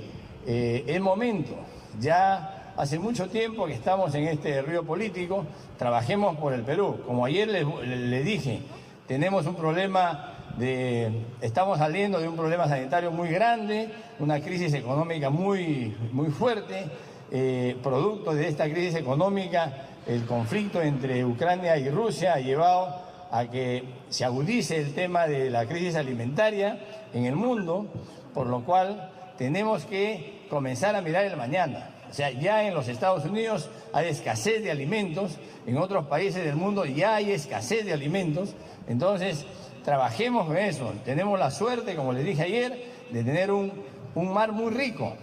[0.46, 1.54] eh, el momento,
[2.00, 5.44] ya hace mucho tiempo que estamos en este río político,
[5.76, 7.00] trabajemos por el Perú.
[7.04, 8.60] Como ayer les, dije,
[9.08, 11.10] tenemos un problema de,
[11.40, 16.86] estamos saliendo de un problema sanitario muy grande, una crisis económica muy, muy fuerte,
[17.32, 22.94] eh, producto de esta crisis económica, el conflicto entre Ucrania y Rusia ha llevado
[23.32, 26.78] a que se agudice el tema de la crisis alimentaria
[27.12, 27.88] en el mundo,
[28.32, 31.97] por lo cual tenemos que comenzar a mirar el mañana.
[32.10, 36.56] O sea, ya en los Estados Unidos hay escasez de alimentos, en otros países del
[36.56, 38.54] mundo ya hay escasez de alimentos,
[38.86, 39.44] entonces
[39.84, 40.92] trabajemos con eso.
[41.04, 42.78] Tenemos la suerte, como les dije ayer,
[43.10, 43.72] de tener un,
[44.14, 45.14] mar muy rico.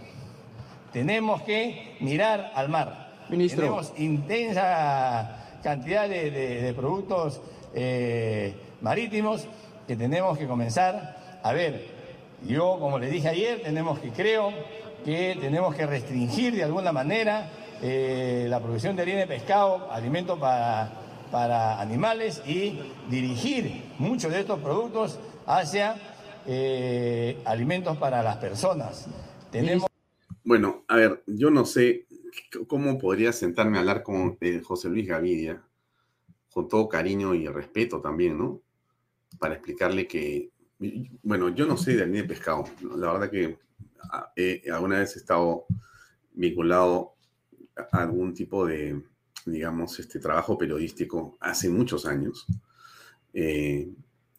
[0.93, 3.13] Tenemos que mirar al mar.
[3.27, 7.41] Tenemos intensa cantidad de productos
[7.77, 9.47] eh, marítimos
[9.85, 11.85] que tenemos que comenzar a ver.
[12.47, 14.51] Yo, como le dije ayer, tenemos que, creo
[15.05, 17.47] que tenemos que restringir de alguna manera
[17.81, 20.91] eh, la producción de harina de pescado, alimento para,
[21.31, 25.95] para animales y dirigir muchos de estos productos hacia
[26.47, 29.07] eh, alimentos para las personas.
[29.51, 29.87] Tenemos...
[30.43, 32.07] Bueno, a ver, yo no sé
[32.67, 35.61] cómo podría sentarme a hablar con José Luis Gavidia
[36.51, 38.61] con todo cariño y respeto también, ¿no?
[39.37, 40.49] Para explicarle que,
[41.21, 42.63] bueno, yo no sé de harina de pescado.
[42.95, 43.57] La verdad que
[44.11, 44.31] ah,
[44.73, 45.65] alguna vez he estado
[46.33, 47.15] vinculado
[47.91, 49.01] a algún tipo de,
[49.45, 52.45] digamos, este trabajo periodístico hace muchos años.
[53.33, 53.89] Eh,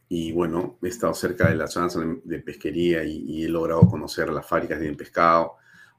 [0.08, 1.88] y bueno, he estado cerca de la zona
[2.24, 5.56] de pesquería y, he logrado conocer las fábricas de pescado.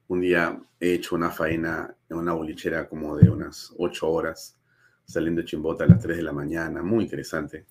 [0.08, 4.56] Un día he hecho una faena en una bolichera como de unas ocho horas
[5.04, 6.82] saliendo de Chimbota a las 3 de la mañana.
[6.82, 7.66] Muy interesante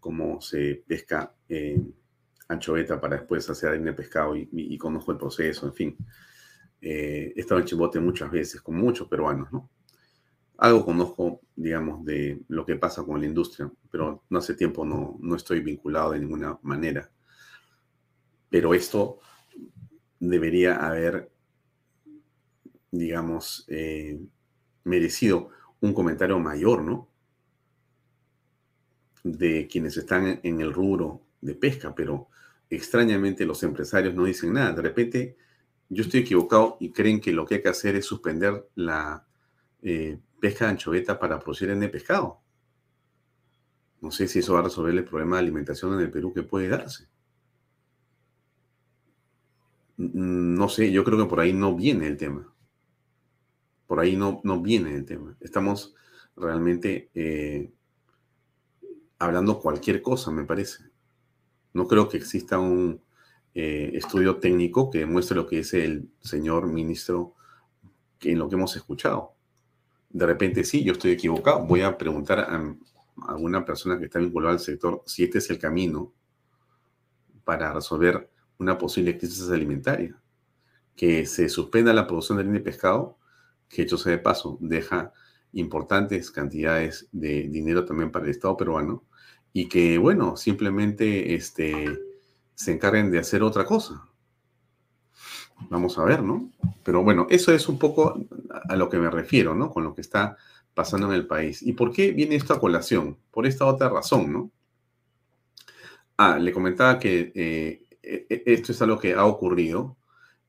[0.00, 1.80] cómo se pesca eh,
[2.48, 5.96] anchoveta para después hacer harina de pescado y, conozco el proceso, en fin.
[6.80, 9.70] Eh, he estado en Chimbote muchas veces con muchos peruanos, ¿no?
[10.58, 15.18] Algo conozco, digamos, de lo que pasa con la industria, pero no hace tiempo no,
[15.20, 17.10] no estoy vinculado de ninguna manera.
[18.48, 19.18] Pero esto
[20.18, 21.30] debería haber,
[22.90, 24.18] digamos, eh,
[24.84, 27.08] merecido un comentario mayor, ¿no?
[29.24, 32.28] De quienes están en el rubro de pesca, pero
[32.70, 34.72] extrañamente los empresarios no dicen nada.
[34.72, 35.36] De repente
[35.88, 39.26] yo estoy equivocado y creen que lo que hay que hacer es suspender la
[39.82, 42.40] eh, pesca de anchoveta para producir el pescado.
[44.00, 46.42] No sé si eso va a resolver el problema de alimentación en el Perú que
[46.42, 47.08] puede darse.
[49.96, 52.52] No sé, yo creo que por ahí no viene el tema.
[53.86, 55.36] Por ahí no, no viene el tema.
[55.40, 55.94] Estamos
[56.36, 57.72] realmente eh,
[59.18, 60.85] hablando cualquier cosa, me parece.
[61.76, 63.02] No creo que exista un
[63.52, 67.34] eh, estudio técnico que demuestre lo que dice el señor ministro
[68.22, 69.34] en lo que hemos escuchado.
[70.08, 71.66] De repente sí, yo estoy equivocado.
[71.66, 72.76] Voy a preguntar a,
[73.28, 76.14] alguna persona que está vinculada al sector si este es el camino
[77.44, 80.18] para resolver una posible crisis alimentaria.
[80.96, 83.18] Que se suspenda la producción de línea de pescado,
[83.68, 85.12] que hecho sea de paso, deja
[85.52, 89.04] importantes cantidades de dinero también para el Estado peruano
[89.56, 91.98] y que, bueno, simplemente este,
[92.54, 94.06] se encarguen de hacer otra cosa.
[95.70, 96.52] Vamos a ver, ¿no?
[96.84, 98.20] Pero bueno, eso es un poco
[98.68, 99.70] a lo que me refiero, ¿no?
[99.70, 100.36] Con lo que está
[100.74, 101.62] pasando en el país.
[101.62, 103.16] ¿Y por qué viene esto a colación?
[103.30, 104.50] Por esta otra razón, ¿no?
[106.18, 109.96] Ah, le comentaba que eh, e, e, esto es algo que ha ocurrido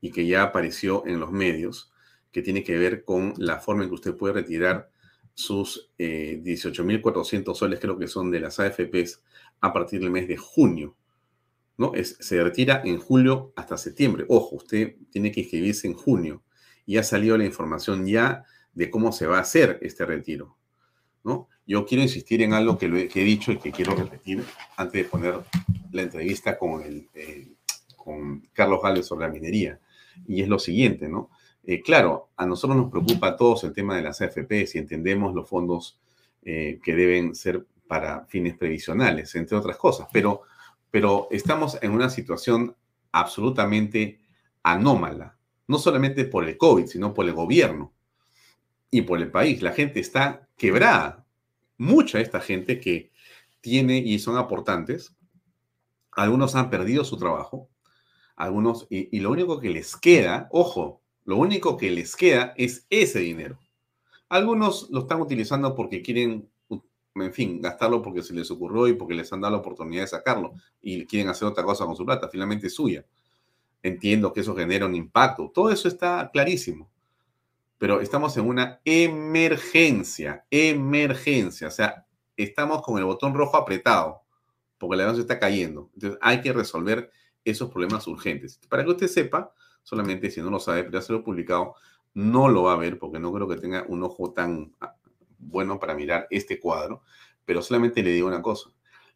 [0.02, 1.90] y que ya apareció en los medios,
[2.30, 4.90] que tiene que ver con la forma en que usted puede retirar
[5.38, 9.22] sus eh, 18.400 soles, creo que son de las AFPs,
[9.60, 10.96] a partir del mes de junio.
[11.76, 11.94] ¿no?
[11.94, 14.24] Es, se retira en julio hasta septiembre.
[14.28, 16.42] Ojo, usted tiene que inscribirse en junio.
[16.86, 20.56] Y ha salido la información ya de cómo se va a hacer este retiro.
[21.22, 21.48] ¿no?
[21.64, 24.42] Yo quiero insistir en algo que, lo he, que he dicho y que quiero repetir
[24.76, 25.34] antes de poner
[25.92, 27.46] la entrevista con, el, eh,
[27.96, 29.78] con Carlos Gales sobre la minería.
[30.26, 31.30] Y es lo siguiente, ¿no?
[31.70, 35.34] Eh, claro, a nosotros nos preocupa a todos el tema de las AFP, si entendemos
[35.34, 36.00] los fondos
[36.40, 40.40] eh, que deben ser para fines previsionales, entre otras cosas, pero,
[40.90, 42.74] pero estamos en una situación
[43.12, 44.18] absolutamente
[44.62, 47.92] anómala, no solamente por el COVID, sino por el gobierno
[48.90, 49.60] y por el país.
[49.60, 51.26] La gente está quebrada.
[51.76, 53.12] Mucha de esta gente que
[53.60, 55.14] tiene y son aportantes,
[56.12, 57.68] algunos han perdido su trabajo,
[58.36, 62.86] algunos, y, y lo único que les queda, ojo, lo único que les queda es
[62.88, 63.58] ese dinero.
[64.30, 66.48] Algunos lo están utilizando porque quieren,
[67.16, 70.08] en fin, gastarlo porque se les ocurrió y porque les han dado la oportunidad de
[70.08, 73.04] sacarlo y quieren hacer otra cosa con su plata, finalmente es suya.
[73.82, 75.52] Entiendo que eso genera un impacto.
[75.54, 76.90] Todo eso está clarísimo.
[77.76, 81.68] Pero estamos en una emergencia, emergencia.
[81.68, 82.06] O sea,
[82.38, 84.22] estamos con el botón rojo apretado
[84.78, 85.90] porque la se está cayendo.
[85.92, 87.10] Entonces hay que resolver
[87.44, 88.58] esos problemas urgentes.
[88.70, 89.52] Para que usted sepa,
[89.88, 91.74] solamente si no lo sabe, pero ya se lo publicado,
[92.12, 94.94] no lo va a ver porque no creo que tenga un ojo tan ah,
[95.38, 97.02] bueno para mirar este cuadro,
[97.46, 98.70] pero solamente le digo una cosa.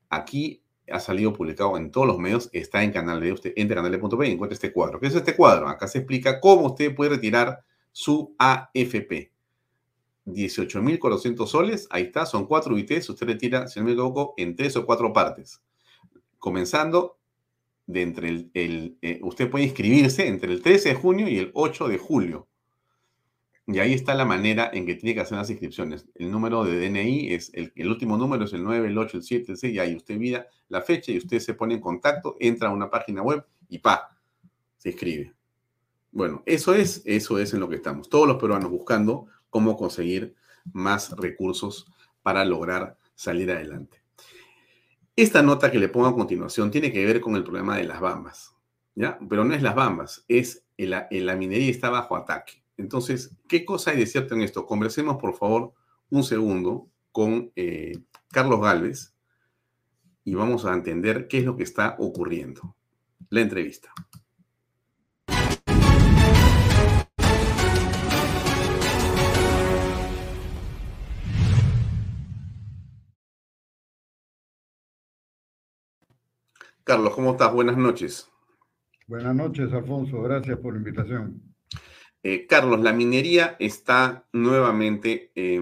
[0.08, 4.26] Aquí ha salido publicado en todos los medios, está en Canal de usted entre canal.p
[4.26, 4.98] y encuentra este cuadro.
[4.98, 5.68] ¿Qué es este cuadro?
[5.68, 9.30] Acá se explica cómo usted puede retirar su AFP.
[10.24, 14.74] 18.400 soles, ahí está, son cuatro UITs, usted retira, si no me equivoco, en tres
[14.76, 15.60] o cuatro partes.
[16.38, 17.18] Comenzando
[17.86, 21.88] de entre el, eh, usted puede inscribirse entre el 13 de junio y el 8
[21.88, 22.48] de julio.
[23.66, 26.06] Y ahí está la manera en que tiene que hacer las inscripciones.
[26.14, 29.22] El número de DNI es, el, el último número es el 9, el 8, el
[29.22, 32.36] 7, el 6, y ahí usted mira la fecha y usted se pone en contacto,
[32.40, 34.08] entra a una página web y pa,
[34.78, 35.32] se inscribe.
[36.10, 38.08] Bueno, eso es, eso es en lo que estamos.
[38.08, 40.34] Todos los peruanos buscando cómo conseguir
[40.72, 41.86] más recursos
[42.22, 44.01] para lograr salir adelante.
[45.14, 48.00] Esta nota que le pongo a continuación tiene que ver con el problema de las
[48.00, 48.56] bambas,
[48.94, 49.18] ¿ya?
[49.28, 52.62] Pero no es las bambas, es la, la minería está bajo ataque.
[52.78, 54.64] Entonces, ¿qué cosa hay de cierto en esto?
[54.64, 55.74] Conversemos, por favor,
[56.08, 57.98] un segundo con eh,
[58.30, 59.14] Carlos Galvez
[60.24, 62.74] y vamos a entender qué es lo que está ocurriendo.
[63.28, 63.92] La entrevista.
[76.84, 77.52] Carlos, ¿cómo estás?
[77.52, 78.28] Buenas noches.
[79.06, 80.20] Buenas noches, Alfonso.
[80.22, 81.40] Gracias por la invitación.
[82.24, 85.60] Eh, Carlos, la minería está nuevamente eh,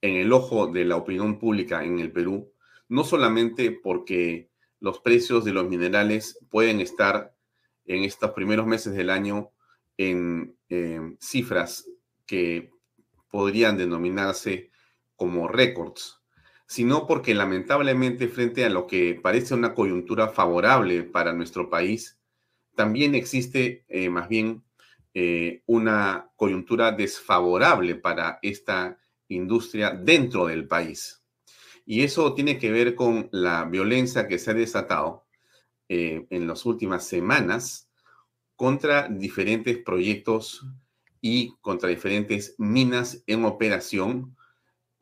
[0.00, 2.52] en el ojo de la opinión pública en el Perú,
[2.88, 4.50] no solamente porque
[4.80, 7.34] los precios de los minerales pueden estar
[7.86, 9.52] en estos primeros meses del año
[9.96, 11.88] en eh, cifras
[12.26, 12.70] que
[13.30, 14.70] podrían denominarse
[15.16, 16.19] como récords,
[16.70, 22.16] sino porque lamentablemente frente a lo que parece una coyuntura favorable para nuestro país,
[22.76, 24.62] también existe eh, más bien
[25.12, 28.96] eh, una coyuntura desfavorable para esta
[29.26, 31.24] industria dentro del país.
[31.86, 35.26] Y eso tiene que ver con la violencia que se ha desatado
[35.88, 37.90] eh, en las últimas semanas
[38.54, 40.64] contra diferentes proyectos
[41.20, 44.36] y contra diferentes minas en operación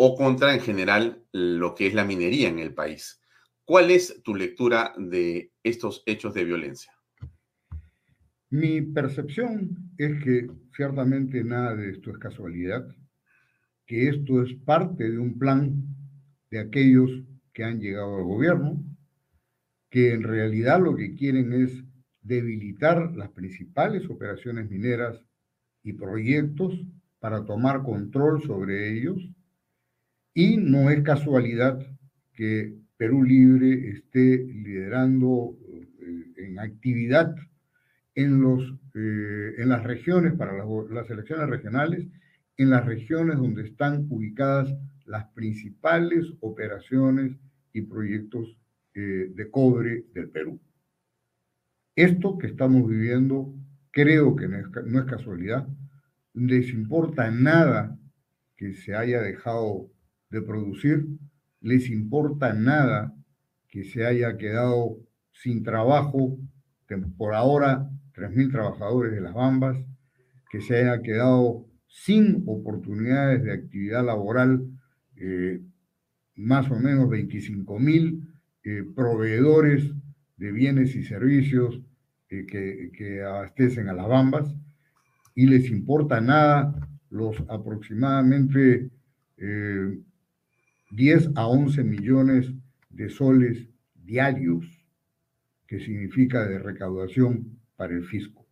[0.00, 3.20] o contra en general lo que es la minería en el país.
[3.64, 6.92] ¿Cuál es tu lectura de estos hechos de violencia?
[8.48, 12.86] Mi percepción es que ciertamente nada de esto es casualidad,
[13.86, 15.84] que esto es parte de un plan
[16.50, 17.10] de aquellos
[17.52, 18.84] que han llegado al gobierno,
[19.90, 21.84] que en realidad lo que quieren es
[22.20, 25.20] debilitar las principales operaciones mineras
[25.82, 26.72] y proyectos
[27.18, 29.28] para tomar control sobre ellos
[30.34, 31.78] y no es casualidad
[32.34, 35.56] que Perú Libre esté liderando
[36.36, 37.34] en actividad
[38.14, 38.62] en, los,
[38.94, 42.06] eh, en las regiones, para las, las elecciones regionales,
[42.56, 44.74] en las regiones donde están ubicadas
[45.06, 47.36] las principales operaciones
[47.72, 48.56] y proyectos
[48.94, 50.60] eh, de cobre del Perú.
[51.94, 53.54] Esto que estamos viviendo
[53.90, 55.66] creo que no es, no es casualidad.
[56.34, 57.96] Les importa nada
[58.56, 59.88] que se haya dejado
[60.30, 61.06] de producir,
[61.60, 63.14] les importa nada
[63.68, 64.98] que se haya quedado
[65.32, 66.38] sin trabajo,
[67.16, 69.76] por ahora 3.000 trabajadores de las Bambas,
[70.50, 74.66] que se haya quedado sin oportunidades de actividad laboral,
[75.16, 75.60] eh,
[76.36, 78.26] más o menos 25.000
[78.64, 79.90] eh, proveedores
[80.36, 81.80] de bienes y servicios
[82.30, 84.54] eh, que, que, abastecen a las Bambas,
[85.34, 88.90] y les importa nada los aproximadamente
[90.90, 92.52] 10 a 11 millones
[92.90, 94.64] de soles diarios
[95.66, 98.46] que significa de recaudación para el fisco.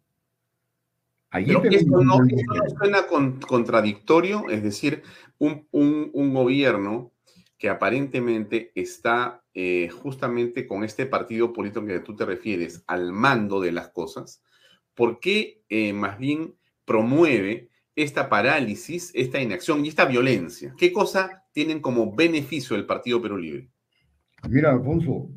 [1.30, 2.18] Allí esto no,
[2.78, 5.02] suena contradictorio, es decir,
[5.38, 7.12] un, un, gobierno
[7.58, 13.60] que aparentemente está eh, justamente con este partido político que tú te refieres al mando
[13.60, 14.42] de las cosas,
[14.94, 20.74] ¿por qué eh, más bien promueve esta parálisis, esta inacción y esta violencia?
[20.78, 23.70] ¿Qué cosa tienen como beneficio el Partido Perú Libre?
[24.46, 25.30] Mira, Alfonso,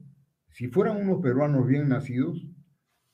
[0.50, 2.46] si fueran unos peruanos bien nacidos,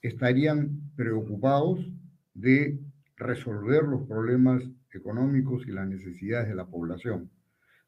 [0.02, 1.88] estarían preocupados
[2.34, 2.80] de
[3.16, 7.30] resolver los problemas económicos y las necesidades de la población,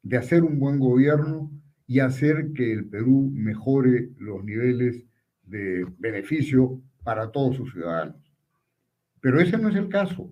[0.03, 1.51] de hacer un buen gobierno
[1.85, 5.03] y hacer que el Perú mejore los niveles
[5.43, 8.15] de beneficio para todos sus ciudadanos.
[9.19, 10.31] Pero ese no es el caso.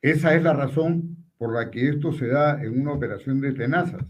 [0.00, 4.04] Esa es la razón por la que esto se da en una operación de tenazas.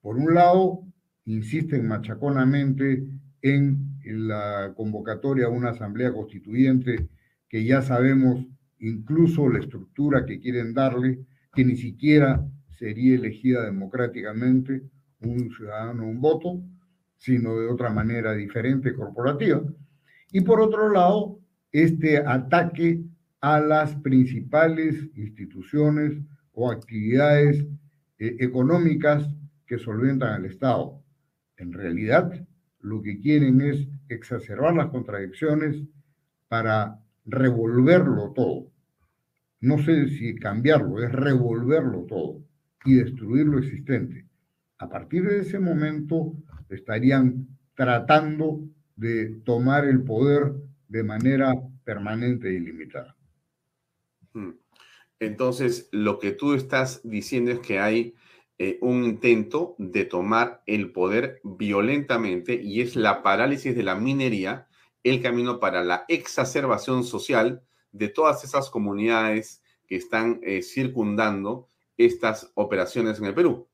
[0.00, 0.82] Por un lado,
[1.24, 3.06] insisten machaconamente
[3.42, 7.08] en la convocatoria a una asamblea constituyente
[7.48, 8.46] que ya sabemos
[8.78, 12.46] incluso la estructura que quieren darle, que ni siquiera
[12.78, 14.82] sería elegida democráticamente
[15.20, 16.62] un ciudadano un voto,
[17.16, 19.62] sino de otra manera diferente, corporativa.
[20.32, 21.38] Y por otro lado,
[21.72, 23.02] este ataque
[23.40, 26.18] a las principales instituciones
[26.60, 27.64] o actividades
[28.18, 29.26] eh, económicas
[29.66, 31.02] que solventan al Estado.
[31.56, 32.46] En realidad,
[32.80, 35.82] lo que quieren es exacerbar las contradicciones
[36.48, 38.70] para revolverlo todo.
[39.60, 42.42] No sé si cambiarlo, es revolverlo todo
[42.84, 44.26] y destruir lo existente.
[44.78, 46.34] A partir de ese momento
[46.68, 48.60] estarían tratando
[48.96, 50.52] de tomar el poder
[50.88, 51.54] de manera
[51.84, 53.16] permanente e ilimitada.
[54.34, 54.59] Hmm.
[55.20, 58.14] Entonces, lo que tú estás diciendo es que hay
[58.58, 64.66] eh, un intento de tomar el poder violentamente y es la parálisis de la minería
[65.02, 67.62] el camino para la exacerbación social
[67.92, 73.68] de todas esas comunidades que están eh, circundando estas operaciones en el Perú.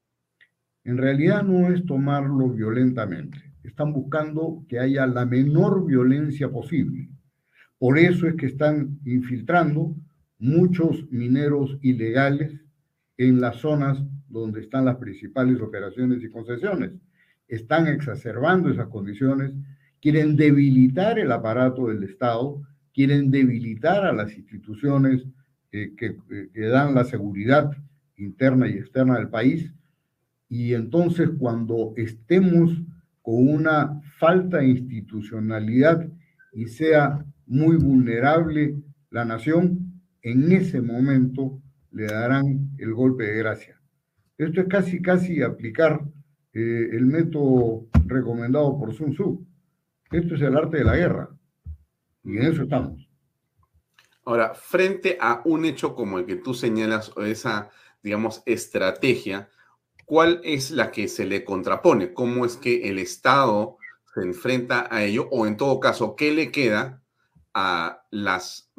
[0.84, 3.52] En realidad no es tomarlo violentamente.
[3.64, 7.08] Están buscando que haya la menor violencia posible.
[7.78, 9.96] Por eso es que están infiltrando
[10.38, 12.60] muchos mineros ilegales
[13.16, 16.92] en las zonas donde están las principales operaciones y concesiones.
[17.48, 19.52] Están exacerbando esas condiciones,
[20.00, 22.60] quieren debilitar el aparato del Estado,
[22.92, 25.24] quieren debilitar a las instituciones
[25.72, 27.70] eh, que, eh, que dan la seguridad
[28.16, 29.72] interna y externa del país.
[30.48, 32.70] Y entonces cuando estemos
[33.22, 36.08] con una falta de institucionalidad
[36.52, 38.76] y sea muy vulnerable
[39.10, 39.85] la nación,
[40.22, 41.60] en ese momento
[41.92, 43.80] le darán el golpe de gracia.
[44.38, 46.04] Esto es casi, casi aplicar
[46.52, 49.46] eh, el método recomendado por Sun Tzu.
[50.10, 51.30] Esto es el arte de la guerra.
[52.24, 53.08] Y en eso estamos.
[54.24, 57.70] Ahora, frente a un hecho como el que tú señalas, o esa,
[58.02, 59.48] digamos, estrategia,
[60.04, 62.12] ¿cuál es la que se le contrapone?
[62.12, 63.76] ¿Cómo es que el Estado
[64.12, 65.28] se enfrenta a ello?
[65.30, 67.02] O en todo caso, ¿qué le queda
[67.54, 68.72] a las,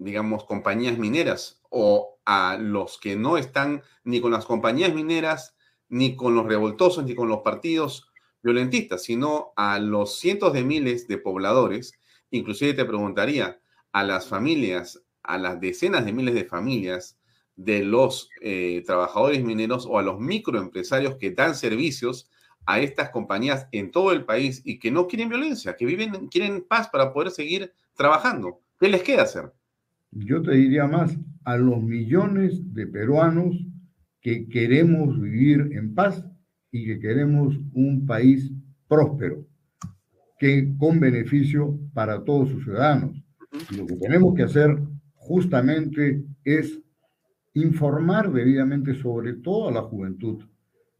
[0.00, 5.54] digamos, compañías mineras o a los que no están ni con las compañías mineras,
[5.88, 8.10] ni con los revoltosos, ni con los partidos
[8.42, 11.92] violentistas, sino a los cientos de miles de pobladores,
[12.30, 13.60] inclusive te preguntaría
[13.92, 17.18] a las familias, a las decenas de miles de familias
[17.56, 22.30] de los eh, trabajadores mineros o a los microempresarios que dan servicios
[22.64, 26.64] a estas compañías en todo el país y que no quieren violencia, que viven, quieren
[26.66, 28.60] paz para poder seguir trabajando.
[28.78, 29.52] ¿Qué les queda hacer?
[30.10, 33.56] Yo te diría más, a los millones de peruanos
[34.20, 36.24] que queremos vivir en paz
[36.70, 38.52] y que queremos un país
[38.88, 39.46] próspero,
[40.38, 43.22] que con beneficio para todos sus ciudadanos.
[43.70, 44.78] Y lo que tenemos que hacer
[45.14, 46.78] justamente es
[47.54, 50.44] informar debidamente sobre todo a la juventud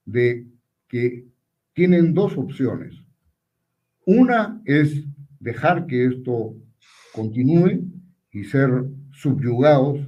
[0.05, 0.47] de
[0.89, 1.27] que
[1.73, 2.95] tienen dos opciones.
[4.07, 5.05] Una es
[5.39, 6.57] dejar que esto
[7.13, 7.85] continúe
[8.33, 8.85] y ser
[9.21, 10.01] subyugados,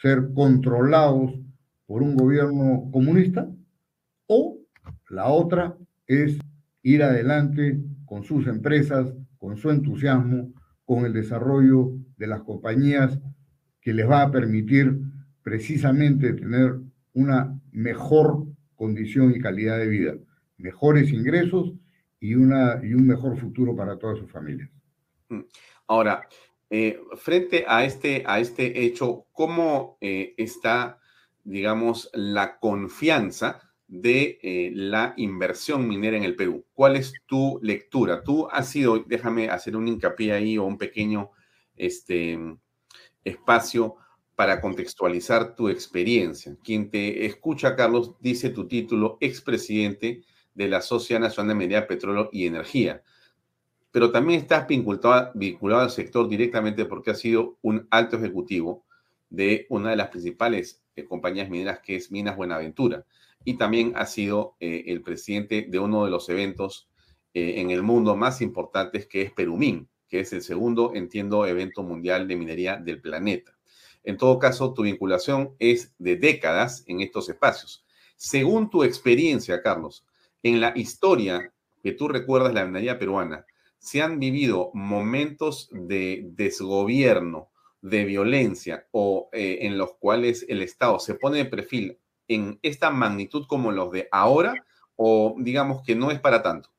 [0.00, 1.38] ser controlados
[1.86, 3.50] por un gobierno comunista,
[4.26, 4.58] o
[5.10, 6.38] la otra es
[6.82, 10.52] ir adelante con sus empresas, con su entusiasmo,
[10.86, 13.18] con el desarrollo de las compañías
[13.80, 14.98] que les va a permitir
[15.42, 16.80] precisamente tener
[17.12, 18.46] una mejor
[18.76, 20.14] condición y calidad de vida,
[20.56, 21.74] mejores ingresos
[22.18, 24.70] y, una, y un mejor futuro para todas sus familias.
[25.28, 25.40] Mm.
[25.86, 26.26] Ahora,
[26.76, 30.98] eh, frente a este, a este hecho, ¿cómo eh, está,
[31.44, 36.66] digamos, la confianza de eh, la inversión minera en el Perú?
[36.74, 38.24] ¿Cuál es tu lectura?
[38.24, 41.30] Tú has sido, déjame hacer un hincapié ahí o un pequeño
[41.76, 42.40] este,
[43.22, 43.94] espacio
[44.34, 46.56] para contextualizar tu experiencia.
[46.64, 50.22] Quien te escucha, Carlos, dice tu título, expresidente
[50.54, 53.04] de la Sociedad Nacional de Minería, Petróleo y Energía.
[53.94, 55.30] Pero también estás vinculado,
[55.78, 58.84] al sector directamente porque has sido un alto ejecutivo
[59.30, 63.06] de una de las principales eh, compañías mineras que es Minas Buenaventura.
[63.44, 66.88] Y también has sido eh, el presidente de uno de los eventos
[67.34, 71.84] eh, en el mundo más importantes que es Perumín, que es el segundo, entiendo, evento
[71.84, 73.56] mundial de minería del planeta.
[74.02, 77.86] En todo caso, tu vinculación es de décadas en estos espacios.
[78.16, 80.04] Según tu experiencia, Carlos,
[80.42, 83.46] en la historia que tú recuerdas la minería peruana,
[83.84, 87.50] se han vivido momentos de desgobierno,
[87.82, 92.90] de violencia o eh, en los cuales el Estado se pone de perfil en esta
[92.90, 94.54] magnitud como los de ahora
[94.96, 96.70] o digamos que no es para tanto?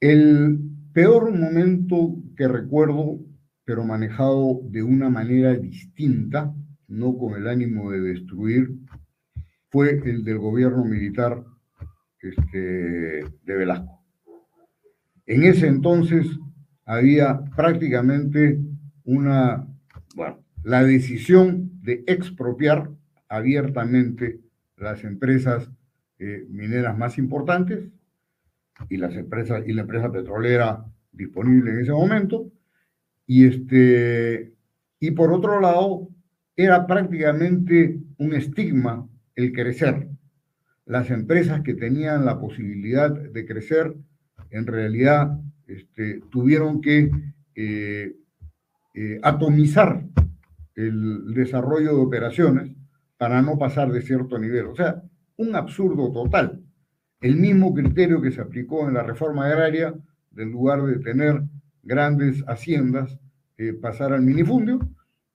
[0.00, 0.58] El
[0.92, 3.20] peor momento que recuerdo
[3.64, 6.54] pero manejado de una manera distinta,
[6.88, 8.70] no con el ánimo de destruir,
[9.68, 11.44] fue el del gobierno militar
[12.18, 13.97] este, de Velasco.
[15.28, 16.26] En ese entonces
[16.86, 18.58] había prácticamente
[19.04, 19.68] una,
[20.16, 22.90] bueno, la decisión de expropiar
[23.28, 24.40] abiertamente
[24.78, 25.70] las empresas
[26.18, 27.90] eh, mineras más importantes
[28.88, 32.50] y las empresas y la empresa petrolera disponible en ese momento
[33.26, 34.54] y, este,
[34.98, 36.08] y por otro lado,
[36.56, 40.08] era prácticamente un estigma el crecer.
[40.86, 43.94] Las empresas que tenían la posibilidad de crecer,
[44.50, 47.10] en realidad este, tuvieron que
[47.54, 48.16] eh,
[48.94, 50.02] eh, atomizar
[50.74, 52.74] el desarrollo de operaciones
[53.16, 54.66] para no pasar de cierto nivel.
[54.66, 55.02] O sea,
[55.36, 56.62] un absurdo total.
[57.20, 59.94] El mismo criterio que se aplicó en la reforma agraria,
[60.30, 61.42] del lugar de tener
[61.82, 63.18] grandes haciendas,
[63.56, 64.78] eh, pasar al minifundio.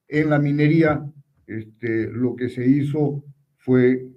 [0.08, 1.04] En la minería,
[1.46, 3.24] este, lo que se hizo
[3.58, 4.08] fue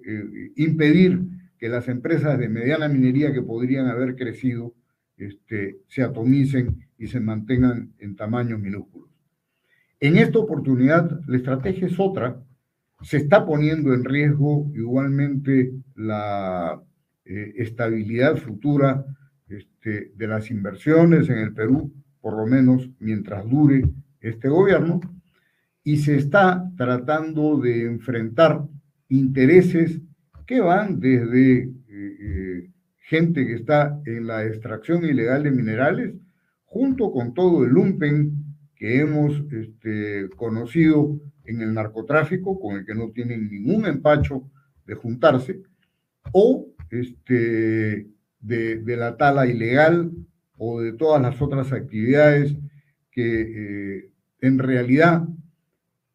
[0.55, 1.21] impedir
[1.57, 4.73] que las empresas de mediana minería que podrían haber crecido
[5.17, 9.09] este, se atomicen y se mantengan en tamaños minúsculos.
[9.99, 12.43] En esta oportunidad, la estrategia es otra.
[13.01, 16.81] Se está poniendo en riesgo igualmente la
[17.25, 19.05] eh, estabilidad futura
[19.47, 21.91] este, de las inversiones en el Perú
[22.27, 23.83] por lo menos mientras dure
[24.19, 24.99] este gobierno,
[25.81, 28.65] y se está tratando de enfrentar
[29.07, 30.01] intereses
[30.45, 31.71] que van desde
[33.07, 36.13] gente que está en la extracción ilegal de minerales,
[36.65, 38.33] junto con todo el lumpen
[38.75, 44.51] que hemos este, conocido en el narcotráfico, con el que no tienen ningún empacho
[44.85, 45.61] de juntarse,
[46.33, 48.07] o este,
[48.41, 50.11] de, la tala ilegal
[50.57, 52.57] o de todas las otras actividades
[53.09, 53.41] que
[53.99, 54.09] eh,
[54.41, 55.25] en realidad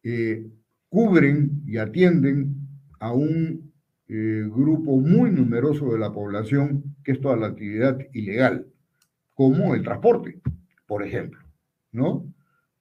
[0.03, 0.45] eh,
[0.89, 2.55] cubren y atienden
[2.99, 3.72] a un
[4.07, 8.67] eh, grupo muy numeroso de la población que es toda la actividad ilegal,
[9.33, 10.39] como el transporte,
[10.85, 11.39] por ejemplo,
[11.91, 12.25] ¿no?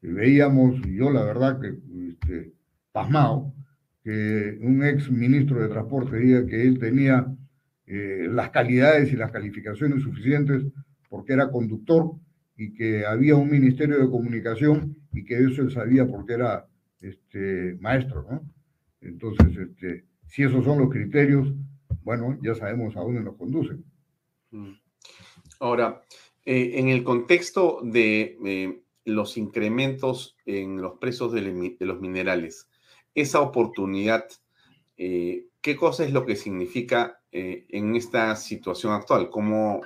[0.01, 1.79] Veíamos, yo la verdad que
[2.11, 2.53] este,
[2.91, 3.55] pasmado,
[4.03, 7.27] que un ex ministro de Transporte diga que él tenía
[7.87, 10.65] las calidades y las calificaciones suficientes
[11.09, 12.13] porque era conductor
[12.57, 16.67] y que había un ministerio de comunicación y que eso él sabía porque era
[17.01, 18.43] este, maestro, ¿no?
[19.01, 21.53] Entonces, este, si esos son los criterios,
[22.05, 23.85] bueno, ya sabemos a dónde nos conducen.
[24.51, 24.73] Mm.
[25.61, 26.01] Ahora,
[26.47, 32.67] eh, en el contexto de eh, los incrementos en los precios de, los minerales,
[33.15, 34.25] esa oportunidad,
[34.97, 39.31] eh, ¿qué cosa es lo que significa en esta situación actual?
[39.31, 39.83] ¿Cómo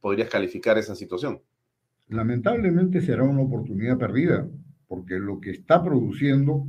[0.00, 1.40] podrías calificar esa situación?
[2.08, 4.48] Lamentablemente será una oportunidad perdida,
[4.86, 6.66] porque lo que está produciendo,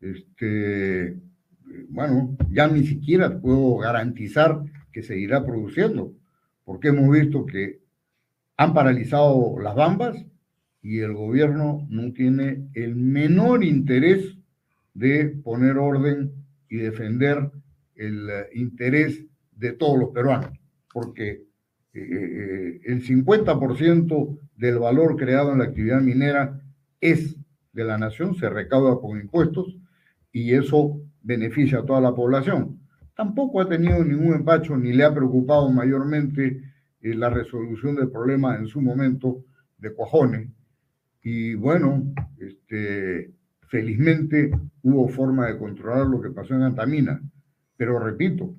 [0.00, 1.16] este,
[1.88, 4.62] bueno, ya ni siquiera puedo garantizar
[4.92, 6.14] que seguirá produciendo,
[6.64, 7.80] porque hemos visto que
[8.56, 10.24] han paralizado las bambas
[10.82, 14.36] y el gobierno no tiene el menor interés
[14.94, 16.32] de poner orden
[16.68, 17.50] y defender
[17.94, 20.50] el eh, interés de todos los peruanos,
[20.92, 21.44] porque
[21.94, 26.60] eh, eh, el 50% del valor creado en la actividad minera
[27.00, 27.36] es
[27.72, 29.76] de la nación, se recauda con impuestos
[30.32, 32.80] y eso beneficia a toda la población.
[33.14, 36.62] Tampoco ha tenido ningún empacho ni le ha preocupado mayormente
[37.00, 39.44] la resolución del problema en su momento
[39.78, 40.48] de Cuajones.
[41.22, 43.32] Y bueno, este,
[43.68, 44.50] felizmente
[44.82, 47.20] hubo forma de controlar lo que pasó en Antamina.
[47.76, 48.54] Pero repito,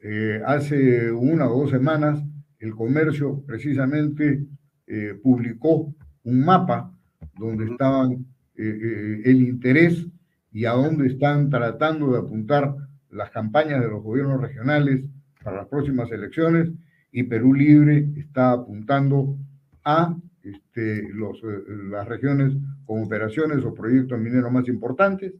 [0.00, 2.22] eh, hace una o dos semanas
[2.58, 4.46] el comercio precisamente
[4.86, 6.92] eh, publicó un mapa
[7.38, 8.26] donde estaban
[8.56, 10.06] eh, el interés
[10.54, 12.76] y a dónde están tratando de apuntar
[13.10, 15.04] las campañas de los gobiernos regionales
[15.42, 16.70] para las próximas elecciones
[17.10, 19.36] y Perú Libre está apuntando
[19.84, 21.42] a este, los,
[21.90, 22.54] las regiones
[22.86, 25.34] con operaciones o proyectos mineros más importantes.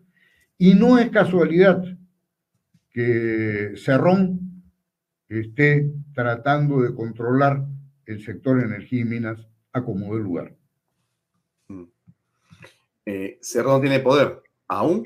[0.58, 1.84] Y no es casualidad
[2.90, 4.64] que Cerrón
[5.28, 7.64] esté tratando de controlar
[8.06, 10.56] el sector energía y minas a como de lugar.
[11.68, 11.84] Mm.
[13.06, 15.04] Eh, ¿Cerrón tiene poder aún?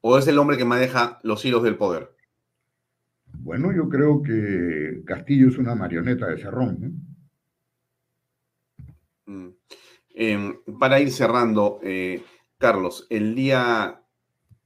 [0.00, 2.10] ¿O es el hombre que maneja los hilos del poder?
[3.32, 7.00] Bueno, yo creo que Castillo es una marioneta de Cerrón.
[9.26, 9.48] Mm.
[10.14, 12.22] Em, para ir cerrando, eh,
[12.58, 14.02] Carlos, el día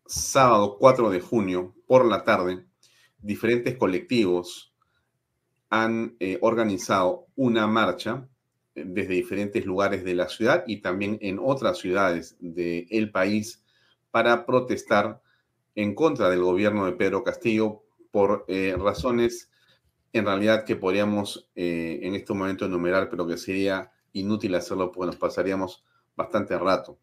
[0.07, 2.67] sábado 4 de junio, por la tarde,
[3.19, 4.75] diferentes colectivos
[5.71, 8.29] han eh, organizado una marcha
[8.75, 13.64] eh, desde diferentes lugares de la ciudad y también en otras ciudades del país
[14.15, 15.21] para protestar
[15.75, 18.47] en contra del gobierno de Pedro Castillo por
[18.79, 19.51] razones
[20.13, 25.17] en realidad que podríamos en este momento enumerar, pero que sería inútil hacerlo porque nos
[25.17, 25.85] pasaríamos
[26.15, 26.97] bastante rato.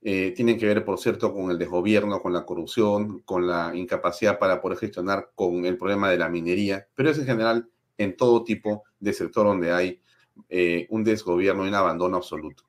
[0.00, 4.38] Eh, tienen que ver, por cierto, con el desgobierno, con la corrupción, con la incapacidad
[4.38, 8.44] para poder gestionar con el problema de la minería, pero es en general en todo
[8.44, 10.00] tipo de sector donde hay
[10.48, 12.64] eh, un desgobierno y un abandono absoluto.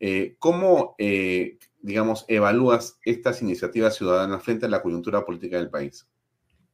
[0.00, 0.96] Eh, ¿Cómo,
[1.82, 6.08] digamos, evalúas estas iniciativas ciudadanas frente a la coyuntura política del país?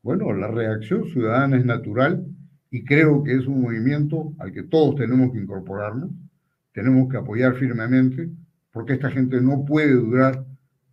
[0.03, 2.27] Bueno, la reacción ciudadana es natural
[2.71, 6.11] y creo que es un movimiento al que todos tenemos que incorporarnos
[6.79, 8.31] tenemos que apoyar firmemente,
[8.71, 10.45] porque esta gente no puede durar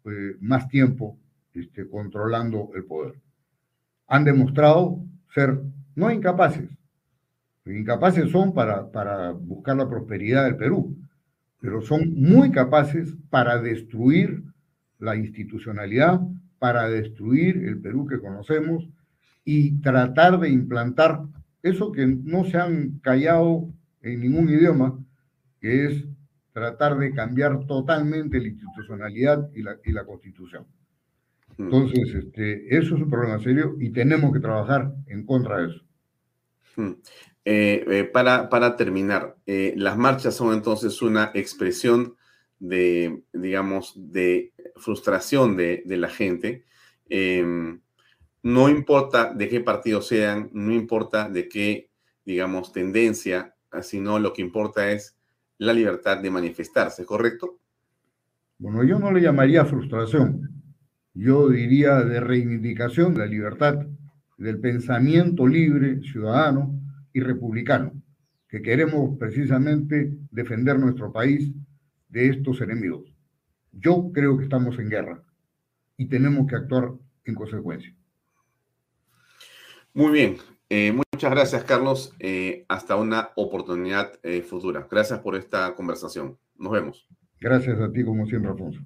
[0.05, 1.19] eh, más tiempo
[1.53, 3.21] este, controlando el poder.
[4.07, 5.61] Han demostrado ser
[5.93, 6.71] no incapaces,
[7.67, 10.97] incapaces son para, para buscar la prosperidad del Perú,
[11.65, 14.43] pero son muy capaces para destruir
[14.99, 16.21] la institucionalidad,
[16.59, 18.87] para destruir el Perú que conocemos
[19.43, 21.23] y tratar de implantar
[21.63, 23.67] eso que no se han callado
[24.03, 25.03] en ningún idioma,
[25.59, 26.05] que es
[26.53, 30.67] tratar de cambiar totalmente la institucionalidad y la, y la constitución.
[31.57, 31.63] Mm.
[31.63, 35.81] Entonces, este, eso es un problema serio y tenemos que trabajar en contra de eso.
[37.47, 42.15] Eh, eh, para, para, terminar, eh, las marchas son entonces una expresión
[42.57, 46.65] de, digamos, de frustración de, de la gente.
[47.07, 47.81] Em,
[48.41, 51.91] no importa de qué partido sean, no importa de qué,
[52.25, 55.15] digamos, tendencia, sino lo que importa es
[55.59, 57.59] la libertad de manifestarse, ¿correcto?
[58.57, 60.63] Bueno, yo no le llamaría frustración,
[61.13, 63.85] yo diría de reivindicación de la libertad,
[64.37, 66.84] del pensamiento libre, ciudadano
[67.15, 67.93] y republicano,
[68.49, 71.49] que queremos precisamente defender nuestro país
[72.09, 73.09] de estos enemigos.
[73.71, 75.23] Yo creo que estamos en guerra
[75.95, 76.91] y tenemos que actuar
[77.23, 77.95] en consecuencia.
[79.93, 80.35] Muy bien,
[80.69, 82.13] eh, muchas gracias, Carlos.
[82.19, 84.85] Eh, hasta una oportunidad eh, futura.
[84.91, 86.37] Gracias por esta conversación.
[86.57, 87.07] Nos vemos.
[87.39, 88.81] Gracias a ti, como siempre, Alfonso.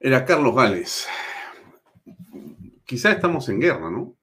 [0.00, 1.08] Era Carlos Gales.
[2.84, 4.16] Quizá estamos en guerra, ¿no?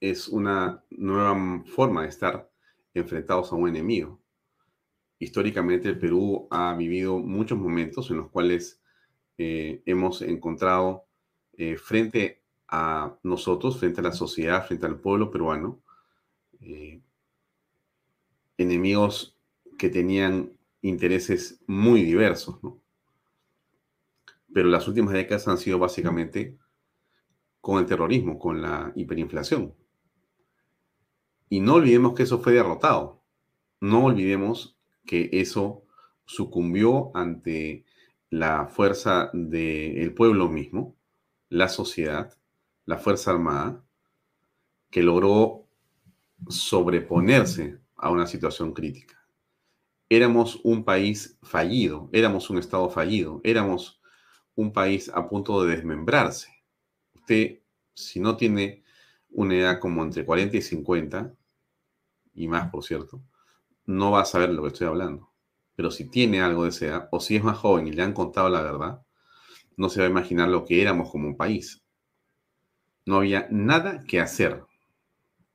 [0.00, 2.50] Es una nueva forma de estar
[2.94, 4.20] enfrentados a un enemigo
[5.20, 8.80] históricamente el Perú ha vivido muchos momentos en los cuales
[9.38, 11.04] eh, hemos encontrado
[11.52, 15.82] eh, frente a nosotros, frente a la sociedad, frente al pueblo peruano,
[16.60, 17.00] eh,
[18.56, 19.36] enemigos
[19.78, 22.58] que tenían intereses muy diversos.
[24.52, 26.58] Pero las últimas décadas han sido básicamente
[27.60, 29.74] con el terrorismo, con la hiperinflación.
[31.48, 33.22] Y no olvidemos que eso fue derrotado.
[33.80, 35.84] No olvidemos que eso
[36.24, 37.84] sucumbió ante
[38.30, 40.96] la fuerza del pueblo mismo,
[41.48, 42.32] la sociedad,
[42.86, 43.84] la Fuerza Armada,
[44.90, 45.66] que logró
[46.48, 49.16] sobreponerse a una situación crítica.
[50.08, 53.99] Éramos un país fallido, éramos un Estado fallido, éramos
[54.54, 56.48] un país a punto de desmembrarse.
[57.14, 57.60] Usted,
[57.94, 58.82] si no tiene
[59.30, 61.34] una edad como entre 40 y 50,
[62.34, 63.22] y más por cierto,
[63.86, 65.30] no va a saber lo que estoy hablando.
[65.74, 68.12] Pero si tiene algo de esa edad, o si es más joven y le han
[68.12, 69.02] contado la verdad,
[69.76, 71.82] no se va a imaginar lo que éramos como un país.
[73.06, 74.62] No había nada que hacer,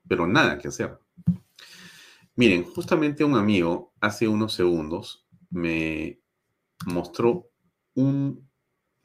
[0.07, 0.99] pero nada que hacer.
[2.35, 6.19] Miren, justamente un amigo hace unos segundos me
[6.85, 7.49] mostró
[7.93, 8.44] un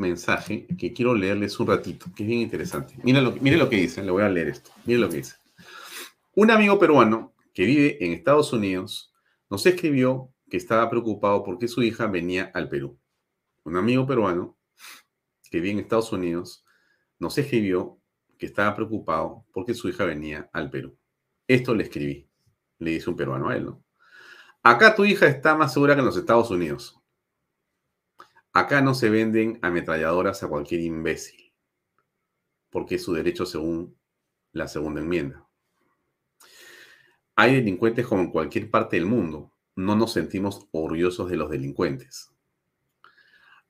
[0.01, 2.94] mensaje que quiero leerles un ratito, que es bien interesante.
[3.03, 4.70] Miren lo, lo que dice, le voy a leer esto.
[4.84, 5.36] Miren lo que dice.
[6.34, 9.12] Un amigo peruano que vive en Estados Unidos
[9.48, 12.98] nos escribió que estaba preocupado porque su hija venía al Perú.
[13.64, 14.59] Un amigo peruano
[15.51, 16.64] que vive en Estados Unidos
[17.18, 18.01] nos escribió
[18.38, 20.96] que estaba preocupado porque su hija venía al Perú.
[21.46, 22.28] Esto le escribí,
[22.78, 23.84] le dice un peruano a él, ¿no?
[24.62, 26.99] Acá tu hija está más segura que en los Estados Unidos.
[28.53, 31.53] Acá no se venden ametralladoras a cualquier imbécil,
[32.68, 33.96] porque es su derecho según
[34.53, 35.46] la segunda enmienda.
[37.36, 39.53] Hay delincuentes como en cualquier parte del mundo.
[39.76, 42.32] No nos sentimos orgullosos de los delincuentes.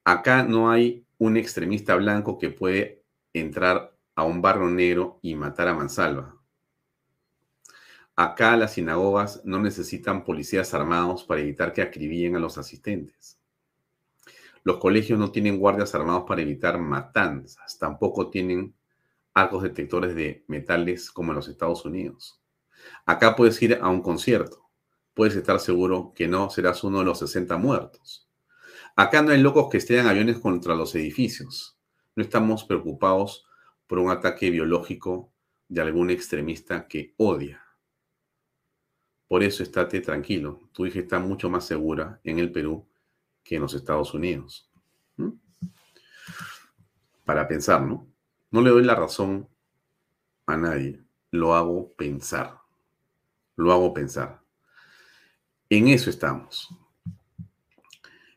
[0.03, 3.05] Acá no hay un extremista blanco que puede
[3.35, 6.37] entrar a un barrio negro y matar a mansalva.
[8.17, 13.40] Acá las sinagogas no necesitan policías armados para evitar que acribillen a los asistentes.
[14.63, 18.75] Los colegios no tienen guardias armados para evitar matanzas, tampoco tienen
[19.33, 22.41] arcos detectores de metales como en los Estados Unidos.
[23.07, 24.71] Acá puedes ir a un concierto,
[25.15, 28.29] puedes estar seguro que no serás uno de los 60 muertos.
[28.97, 31.79] Acá no hay locos que estrellan aviones contra los edificios.
[32.17, 33.47] No estamos preocupados
[33.87, 35.33] por un ataque biológico
[35.69, 37.65] de algún extremista que odia.
[39.29, 40.69] Por eso estate tranquilo.
[40.73, 42.90] Tu hija está mucho más segura en el Perú
[43.43, 44.71] que en los Estados Unidos.
[47.25, 48.07] Para pensar, ¿no?
[48.51, 49.49] No le doy la razón
[50.47, 51.01] a nadie.
[51.31, 52.59] Lo hago pensar.
[53.57, 54.41] Lo hago pensar.
[55.69, 56.69] En eso estamos.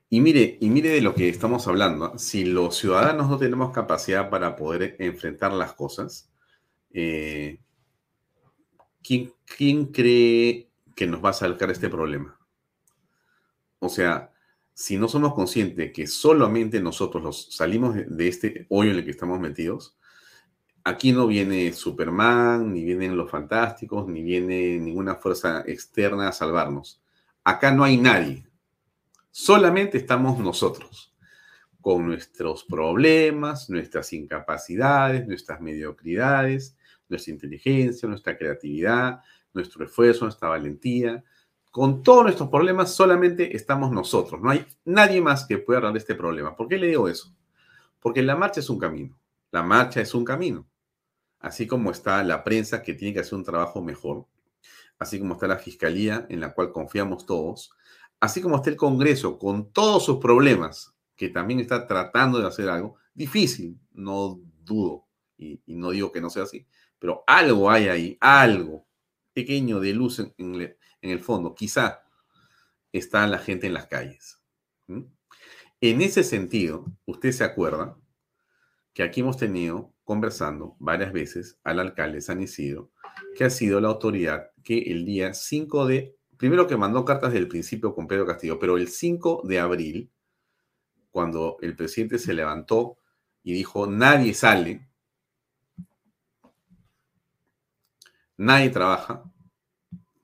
[0.10, 2.20] Y mire, y mire de lo que estamos hablando.
[2.20, 6.30] Si los ciudadanos no tenemos capacidad para poder enfrentar las cosas,
[6.92, 7.60] eh,
[9.02, 12.38] ¿quién, ¿quién cree que nos va a sacar este problema?
[13.80, 14.33] O sea,
[14.74, 19.12] si no somos conscientes que solamente nosotros los salimos de este hoyo en el que
[19.12, 19.98] estamos metidos,
[20.84, 27.02] aquí no viene Superman, ni vienen los fantásticos, ni viene ninguna fuerza externa a salvarnos.
[27.44, 28.48] Acá no hay nadie.
[29.32, 31.14] Solamente estamos nosotros,
[31.82, 36.78] con nuestros problemas, nuestras incapacidades, nuestras mediocridades,
[37.10, 39.22] nuestra inteligencia, nuestra creatividad,
[39.54, 41.24] nuestro esfuerzo, nuestra valentía.
[41.74, 44.40] Con todos nuestros problemas solamente estamos nosotros.
[44.40, 46.56] No hay nadie más que pueda arreglar este problema.
[46.56, 47.36] ¿Por qué le digo eso?
[48.00, 49.18] Porque la marcha es un camino.
[49.50, 50.68] La marcha es un camino.
[51.40, 54.28] Así como está la prensa que tiene que hacer un trabajo mejor,
[55.00, 57.72] así como está la fiscalía en la cual confiamos todos,
[58.20, 62.70] así como está el Congreso con todos sus problemas, que también está tratando de hacer
[62.70, 65.08] algo, difícil, no dudo,
[65.40, 66.68] y, no digo que no sea así,
[67.00, 68.86] pero algo hay ahí, algo
[69.34, 70.78] pequeño de luz en,
[71.10, 72.04] el fondo, quizá
[72.92, 74.42] está la gente en las calles.
[74.88, 77.98] En ese sentido, usted se acuerda
[78.94, 82.92] que aquí hemos tenido conversando varias veces al alcalde San Isidro,
[83.36, 87.48] que ha sido la autoridad que el día 5 de primero que mandó cartas del
[87.48, 90.12] principio con Pedro Castillo, pero el 5 de abril,
[91.10, 92.98] cuando el presidente se levantó
[93.44, 94.90] y dijo, nadie sale,
[98.36, 99.24] nadie trabaja,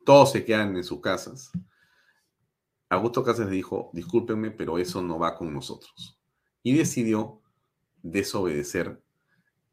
[0.10, 1.52] todos se quedan en sus casas,
[2.90, 6.20] Augusto Cáceres dijo, discúlpenme, pero eso no va con nosotros.
[6.64, 7.44] Y decidió
[8.02, 9.04] desobedecer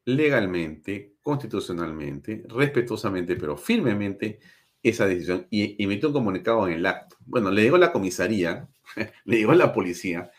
[0.05, 4.39] legalmente, constitucionalmente, respetuosamente, pero firmemente
[4.83, 7.17] esa decisión y emitió un comunicado en el acto.
[7.25, 8.69] Bueno, le llegó la comisaría,
[9.25, 10.31] le llegó la policía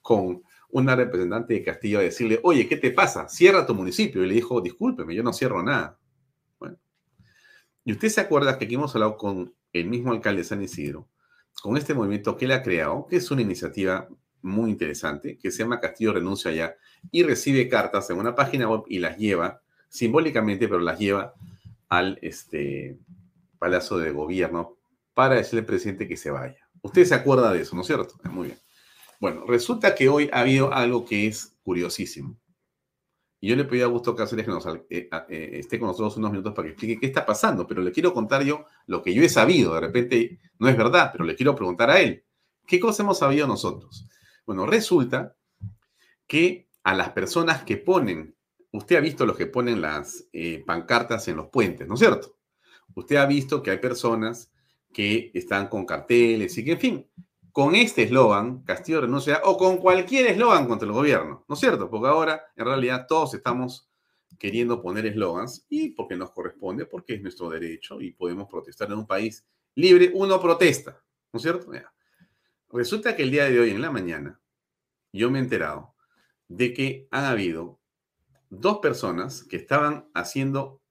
[0.00, 3.28] con una representante de Castillo a decirle, oye, ¿qué te pasa?
[3.28, 4.24] Cierra tu municipio.
[4.24, 5.96] Y le dijo, discúlpeme, yo no cierro nada.
[7.84, 11.08] Y usted se acuerda que aquí hemos hablado con el mismo alcalde de San Isidro,
[11.62, 14.08] con este movimiento que él ha creado, que es una iniciativa
[14.44, 16.76] muy interesante que se llama Castillo Renuncia Ya
[17.10, 21.34] y recibe cartas en una página web y las lleva simbólicamente, pero las lleva
[21.88, 22.98] al este,
[23.58, 24.76] Palacio de Gobierno
[25.14, 26.58] para decirle al presidente que se vaya.
[26.82, 28.14] Usted se acuerda de eso, ¿no es cierto?
[28.24, 28.58] Muy bien.
[29.20, 32.36] Bueno, resulta que hoy ha habido algo que es curiosísimo.
[33.44, 36.30] Y yo le pedí a Augusto Cáceres que nos, eh, eh, esté con nosotros unos
[36.30, 39.22] minutos para que explique qué está pasando, pero le quiero contar yo lo que yo
[39.22, 39.74] he sabido.
[39.74, 42.24] De repente no es verdad, pero le quiero preguntar a él.
[42.66, 44.08] ¿Qué cosa hemos sabido nosotros?
[44.46, 45.36] Bueno, resulta
[46.26, 48.34] que a las personas que ponen,
[48.72, 52.38] usted ha visto los que ponen las eh, pancartas en los puentes, ¿no es cierto?
[52.94, 54.50] Usted ha visto que hay personas
[54.90, 57.10] que están con carteles y que, en fin,
[57.54, 61.88] con este eslogan, Castillo renuncia, o con cualquier eslogan contra el gobierno, ¿no es cierto?
[61.88, 63.88] Porque ahora, en realidad, todos estamos
[64.40, 68.98] queriendo poner eslogans y porque nos corresponde, porque es nuestro derecho y podemos protestar en
[68.98, 69.46] un país
[69.76, 71.00] libre, uno protesta,
[71.32, 71.70] ¿no es cierto?
[72.72, 74.40] Resulta que el día de hoy, en la mañana,
[75.12, 75.94] yo me he enterado
[76.48, 77.78] de que han habido
[78.50, 80.82] dos personas que estaban haciendo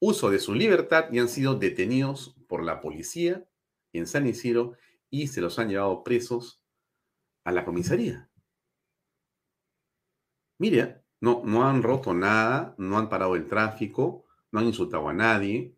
[0.00, 3.48] uso de su libertad y han sido detenidos por la policía
[3.92, 4.74] en San Isidro
[5.10, 6.62] y se los han llevado presos
[7.44, 8.28] a la comisaría.
[10.58, 15.12] Mira, no, no han roto nada, no han parado el tráfico, no han insultado a
[15.12, 15.74] nadie,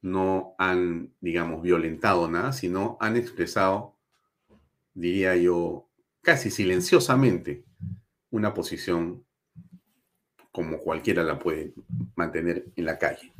[0.00, 3.96] no han, digamos, violentado nada, sino han expresado,
[4.92, 5.88] diría yo,
[6.20, 7.64] casi silenciosamente,
[8.30, 9.24] una posición
[10.52, 11.74] como cualquiera la puede
[12.16, 13.32] mantener en la calle.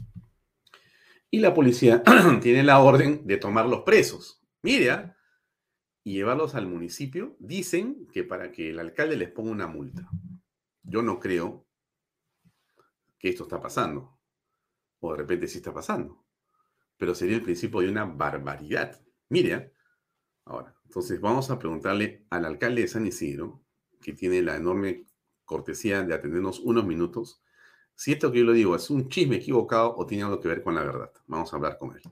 [1.31, 2.03] Y la policía
[2.43, 4.44] tiene la orden de tomar los presos.
[4.65, 5.15] Mira,
[6.03, 7.37] y llevarlos al municipio.
[7.39, 10.09] Dicen que para que el alcalde les ponga una multa.
[10.83, 11.67] Yo no creo
[13.19, 14.19] que esto está pasando.
[15.01, 16.25] O de repente sí está pasando.
[16.97, 19.03] Pero sería el principio de una barbaridad.
[19.29, 19.75] Mire,
[20.47, 23.63] ahora, entonces vamos a preguntarle al alcalde de San Isidro,
[24.01, 25.05] que tiene la enorme
[25.45, 27.43] cortesía de atendernos unos minutos,
[27.95, 30.63] si esto que yo le digo es un chisme equivocado o tiene algo que ver
[30.63, 31.13] con la verdad.
[31.27, 32.03] Vamos a hablar con él.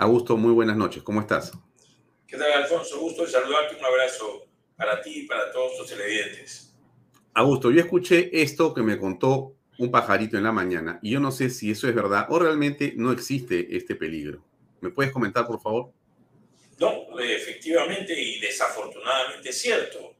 [0.00, 1.02] Augusto, muy buenas noches.
[1.02, 1.50] ¿Cómo estás?
[2.28, 3.00] ¿Qué tal, Alfonso?
[3.00, 3.74] Gusto de saludarte.
[3.74, 4.46] Un abrazo
[4.76, 6.72] para ti y para todos los televidentes.
[7.34, 11.32] Augusto, yo escuché esto que me contó un pajarito en la mañana y yo no
[11.32, 14.44] sé si eso es verdad o realmente no existe este peligro.
[14.80, 15.92] ¿Me puedes comentar, por favor?
[16.78, 20.14] No, efectivamente y desafortunadamente es cierto.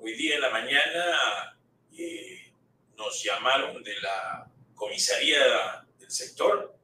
[0.00, 1.58] Hoy día en la mañana
[1.94, 2.54] eh,
[2.96, 5.38] nos llamaron de la comisaría
[5.98, 6.79] del sector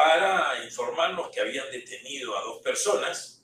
[0.00, 3.42] para informarnos que habían detenido a dos personas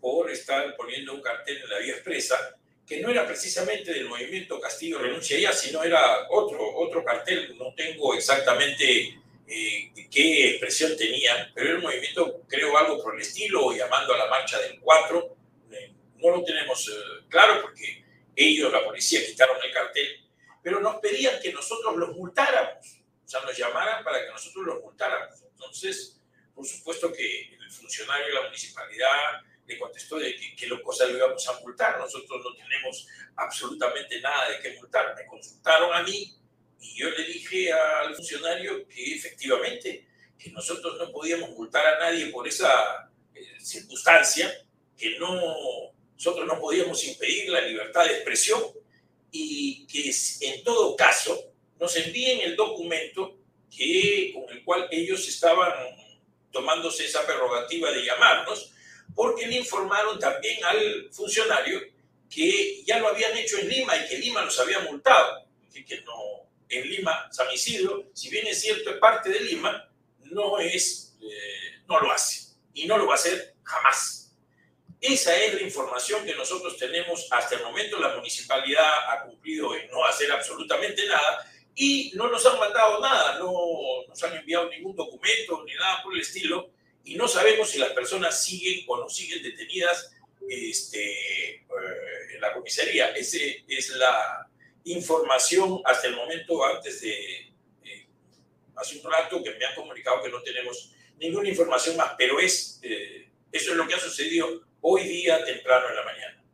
[0.00, 4.58] por estar poniendo un cartel en la vía expresa que no era precisamente del movimiento
[4.58, 11.52] Castillo Renuncia Ya, sino era otro, otro cartel, no tengo exactamente eh, qué expresión tenían,
[11.54, 15.36] pero un movimiento, creo, algo por el estilo, llamando a la marcha del 4.
[15.70, 20.20] Eh, no lo tenemos eh, claro porque ellos, la policía, quitaron el cartel,
[20.64, 24.82] pero nos pedían que nosotros los multáramos, o sea, nos llamaran para que nosotros los
[24.82, 25.42] multáramos.
[25.64, 26.20] Entonces,
[26.54, 31.16] por supuesto que el funcionario de la municipalidad le contestó de que qué cosa lo
[31.16, 31.98] íbamos a multar.
[31.98, 33.06] Nosotros no tenemos
[33.36, 35.14] absolutamente nada de qué multar.
[35.16, 36.34] Me consultaron a mí
[36.80, 40.06] y yo le dije al funcionario que efectivamente
[40.38, 44.52] que nosotros no podíamos multar a nadie por esa eh, circunstancia,
[44.96, 48.60] que no, nosotros no podíamos impedir la libertad de expresión
[49.30, 53.38] y que en todo caso nos envíen el documento
[53.74, 55.72] que, con el cual ellos estaban
[56.50, 58.72] tomándose esa prerrogativa de llamarnos,
[59.14, 61.80] porque le informaron también al funcionario
[62.30, 65.46] que ya lo habían hecho en Lima y que Lima los había multado.
[65.72, 69.90] Que, no, en Lima, San Isidro, si bien es cierto, es parte de Lima,
[70.24, 74.34] no, es, eh, no lo hace y no lo va a hacer jamás.
[75.00, 77.98] Esa es la información que nosotros tenemos hasta el momento.
[77.98, 83.38] La municipalidad ha cumplido en no hacer absolutamente nada y no nos han mandado nada,
[83.38, 83.52] no
[84.08, 86.70] nos han enviado ningún documento ni nada por el estilo
[87.04, 90.12] y no sabemos si las personas siguen o no siguen detenidas
[90.48, 91.64] este, eh,
[92.34, 93.10] en la comisaría.
[93.10, 94.48] Esa es la
[94.84, 97.52] información hasta el momento antes de,
[98.76, 102.80] hace un rato que me han comunicado que no tenemos ninguna información más, pero es,
[102.82, 106.44] eh, eso es lo que ha sucedido hoy día temprano en la mañana.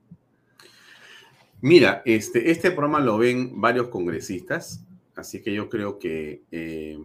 [1.60, 4.80] Mira, este, este programa lo ven varios congresistas,
[5.18, 6.96] Así que yo creo que eh,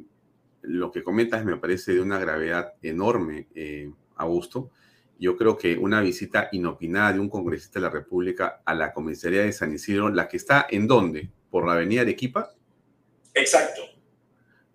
[0.61, 4.69] lo que comentas me parece de una gravedad enorme, eh, Augusto.
[5.17, 9.41] Yo creo que una visita inopinada de un congresista de la República a la comisaría
[9.41, 11.27] de San Isidro, la que está en dónde?
[11.49, 12.53] ¿Por la avenida Arequipa?
[13.33, 13.81] Exacto.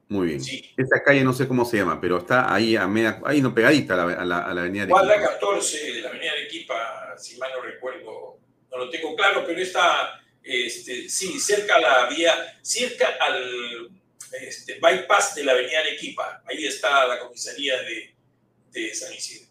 [0.09, 0.41] Muy bien.
[0.41, 0.75] Sí.
[0.77, 3.95] Esta calle no sé cómo se llama, pero está ahí a media, ahí no pegadita
[3.95, 5.05] a la, a la, a la avenida Arequipa.
[5.05, 9.61] la 14 de la avenida Arequipa, si mal no recuerdo, no lo tengo claro, pero
[9.61, 12.33] está, este, sí, cerca a la vía,
[12.63, 13.91] cerca al
[14.33, 16.43] este, bypass de la avenida Arequipa.
[16.47, 19.49] Ahí está la comisaría de, San Isidro.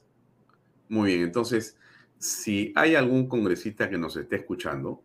[0.90, 1.78] Muy bien, entonces,
[2.18, 5.04] si hay algún congresista que nos esté escuchando,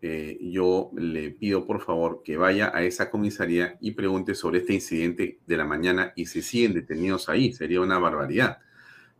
[0.00, 4.72] eh, yo le pido por favor que vaya a esa comisaría y pregunte sobre este
[4.72, 7.52] incidente de la mañana y si siguen detenidos ahí.
[7.52, 8.58] Sería una barbaridad.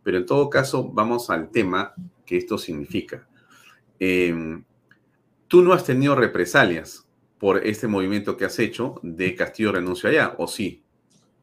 [0.03, 1.93] Pero en todo caso, vamos al tema
[2.25, 3.27] que esto significa.
[3.99, 4.65] Em,
[5.53, 7.05] tú no has tenido represalias
[7.37, 10.83] por este movimiento que has hecho de Castillo renuncia allá, ¿o sí?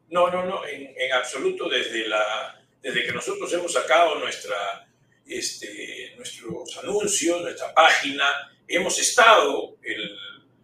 [0.09, 1.69] No, no, no, en, absoluto.
[1.69, 4.85] Desde, la, desde que nosotros hemos sacado nuestra,
[5.25, 8.25] este, nuestros anuncios, nuestra página,
[8.67, 10.13] hemos estado el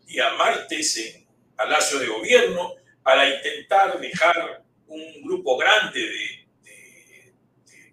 [0.06, 1.26] día martes en
[1.56, 7.32] Palacio de Gobierno para intentar dejar un grupo grande de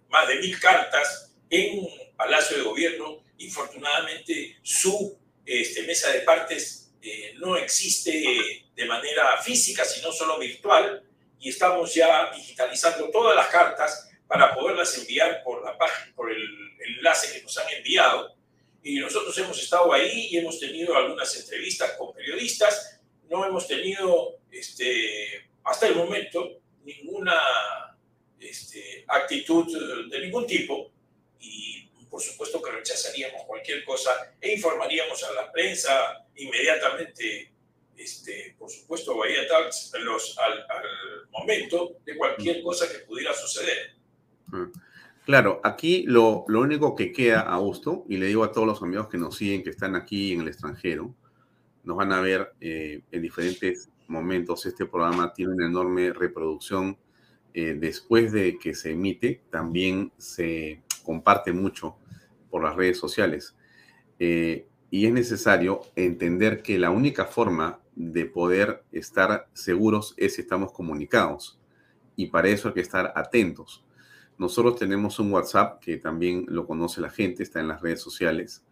[0.09, 1.87] más de mil cartas en
[2.17, 3.23] Palacio de Gobierno.
[3.37, 11.03] Infortunadamente, su este, mesa de partes eh, no existe de manera física, sino solo virtual,
[11.39, 16.43] y estamos ya digitalizando todas las cartas para poderlas enviar por, la página, por el
[16.79, 18.35] enlace que nos han enviado.
[18.81, 22.99] Y nosotros hemos estado ahí y hemos tenido algunas entrevistas con periodistas.
[23.29, 27.39] No hemos tenido, este, hasta el momento, ninguna
[28.39, 29.65] este, actitud
[30.09, 30.91] de ningún tipo
[31.39, 31.84] y
[32.15, 34.09] por supuesto que rechazaríamos cualquier cosa
[34.39, 37.51] e informaríamos a la prensa inmediatamente,
[37.97, 39.41] este, por supuesto, Bahía
[39.99, 43.97] los, al, al momento de cualquier cosa que pudiera suceder.
[44.47, 44.71] Mm.
[45.25, 48.81] Claro, aquí lo, lo, único que queda, a gusto y le digo a todos los
[48.81, 51.13] amigos que nos siguen, que están aquí en el extranjero,
[51.83, 54.65] nos van a ver eh, en diferentes momentos.
[54.65, 56.97] Este programa tiene una enorme reproducción
[57.53, 61.97] eh, después de que se emite, también se comparte mucho
[62.55, 63.53] por las redes sociales.
[64.17, 70.41] Eh, y es necesario entender que la única forma de poder estar seguros es si
[70.43, 71.59] estamos comunicados.
[72.15, 73.83] Y para eso hay que estar atentos.
[74.37, 78.63] Nosotros tenemos un WhatsApp que también lo conoce la gente, está en las redes sociales.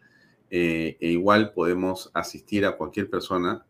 [0.50, 3.66] Eh, e igual podemos asistir a cualquier persona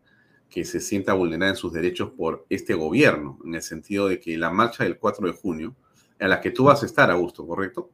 [0.48, 4.38] que se sienta vulnerada en sus derechos por este gobierno, en el sentido de que
[4.38, 5.74] la marcha del 4 de junio,
[6.20, 7.90] a la que tú vas a estar, Augusto, ¿correcto?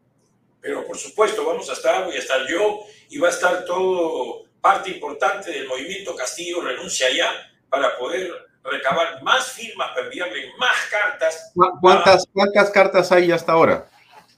[0.61, 4.45] Pero por supuesto, vamos a estar, voy a estar yo y va a estar todo
[4.61, 7.33] parte importante del movimiento Castillo Renuncia Ya
[7.69, 8.31] para poder
[8.63, 11.53] recabar más firmas, para enviarle más cartas.
[11.81, 13.89] ¿Cuántas, ¿cuántas cartas hay hasta ahora?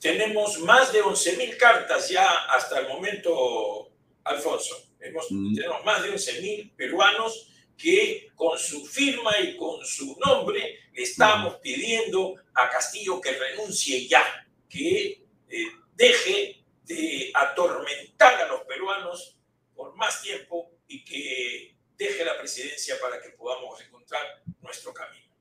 [0.01, 3.91] Tenemos más de 11.000 cartas ya hasta el momento,
[4.25, 4.77] Alfonso.
[5.01, 5.55] Hemos, mm.
[5.55, 11.57] Tenemos más de 11.000 peruanos que con su firma y con su nombre le estamos
[11.57, 14.25] pidiendo a Castillo que renuncie ya,
[14.69, 19.37] que eh, deje de atormentar a los peruanos
[19.75, 24.23] por más tiempo y que deje la presidencia para que podamos encontrar
[24.61, 25.33] nuestro camino.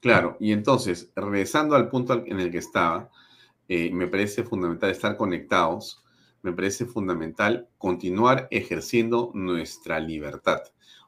[0.00, 3.10] Claro, y entonces, regresando al punto en el que estaba,
[3.68, 6.02] eh, me parece fundamental estar conectados,
[6.42, 10.62] me parece fundamental continuar ejerciendo nuestra libertad.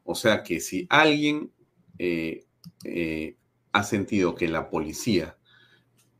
[0.05, 1.51] O sea que si alguien
[1.98, 2.44] eh,
[2.84, 3.36] eh,
[3.72, 5.36] ha sentido que la policía,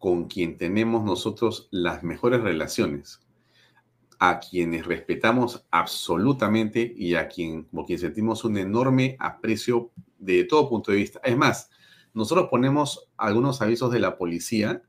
[0.03, 3.21] con quien tenemos nosotros las mejores relaciones,
[4.19, 10.69] a quienes respetamos absolutamente y a quien, por quien sentimos un enorme aprecio de todo
[10.69, 11.21] punto de vista.
[11.23, 11.71] Es más,
[12.15, 14.83] nosotros ponemos algunos avisos de la policía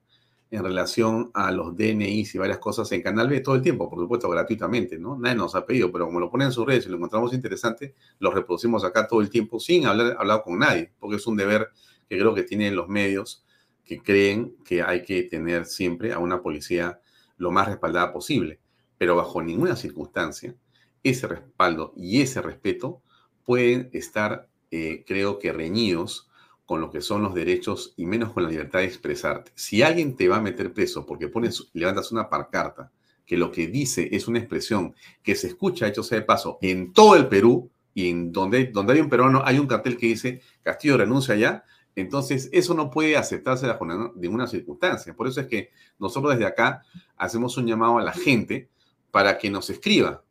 [0.49, 3.99] en relación a los DNIs y varias cosas en Canal B todo el tiempo, por
[3.99, 5.15] supuesto, gratuitamente, ¿no?
[5.15, 7.93] Nadie nos ha pedido, pero como lo ponen en sus redes y lo encontramos interesante,
[8.17, 11.69] lo reproducimos acá todo el tiempo sin haber hablado con nadie, porque es un deber
[12.09, 13.45] que creo que tienen los medios
[13.85, 16.99] que creen que hay que tener siempre a una policía
[17.37, 18.59] lo más respaldada posible,
[18.97, 20.55] pero bajo ninguna circunstancia
[21.03, 23.01] ese respaldo y ese respeto
[23.43, 26.29] pueden estar, eh, creo que, reñidos
[26.65, 29.51] con lo que son los derechos y menos con la libertad de expresarte.
[29.55, 32.91] Si alguien te va a meter preso porque pones, levantas una parcarta
[33.25, 36.93] que lo que dice es una expresión que se escucha, hecho sea de paso, en
[36.93, 40.41] todo el Perú y en donde, donde hay un peruano hay un cartel que dice
[40.61, 41.63] Castillo renuncia ya,
[41.95, 45.13] entonces eso no puede aceptarse bajo ninguna circunstancia.
[45.13, 46.83] Por eso es que nosotros desde acá
[47.17, 48.69] hacemos un llamado a la gente
[49.11, 50.23] para que nos escriba.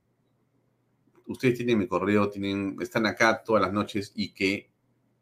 [1.27, 4.71] Ustedes tienen mi correo, tienen, están acá todas las noches y que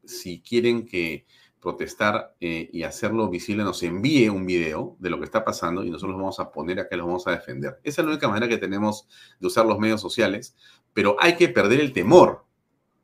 [0.05, 1.27] si quieren que
[1.61, 5.91] protestar eh, y hacerlo visible, nos envíe un video de lo que está pasando y
[5.91, 7.79] nosotros lo vamos a poner acá y lo vamos a defender.
[7.85, 9.07] Esa es la única manera que tenemos
[9.39, 10.57] de usar los medios sociales,
[10.95, 12.47] pero hay que perder el temor.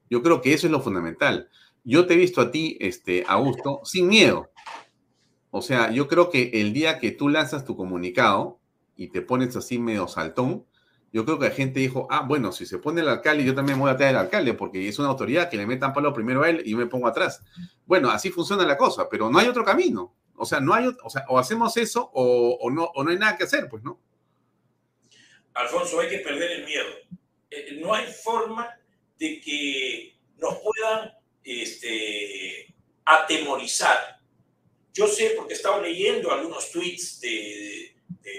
[0.08, 1.50] Yo creo que eso es lo fundamental.
[1.88, 4.50] Yo te he visto a ti, este, Augusto, sin miedo.
[5.52, 8.58] O sea, yo creo que el día que tú lanzas tu comunicado
[8.96, 10.66] y te pones así medio saltón,
[11.12, 13.78] yo creo que la gente dijo, ah, bueno, si se pone el alcalde, yo también
[13.78, 16.50] voy a traer al alcalde, porque es una autoridad que le metan palo primero a
[16.50, 17.40] él y yo me pongo atrás.
[17.86, 20.12] Bueno, así funciona la cosa, pero no hay otro camino.
[20.34, 23.36] O sea, no hay, o sea, o hacemos eso o, no, o no hay nada
[23.36, 24.00] que hacer, pues, ¿no?
[25.54, 26.88] Alfonso, hay que perder el miedo.
[27.48, 28.68] Eh, no hay forma
[29.20, 31.12] de que nos puedan
[31.47, 32.74] este,
[33.05, 34.20] atemorizar.
[34.93, 37.94] Yo sé, porque he estado leyendo algunos tweets de,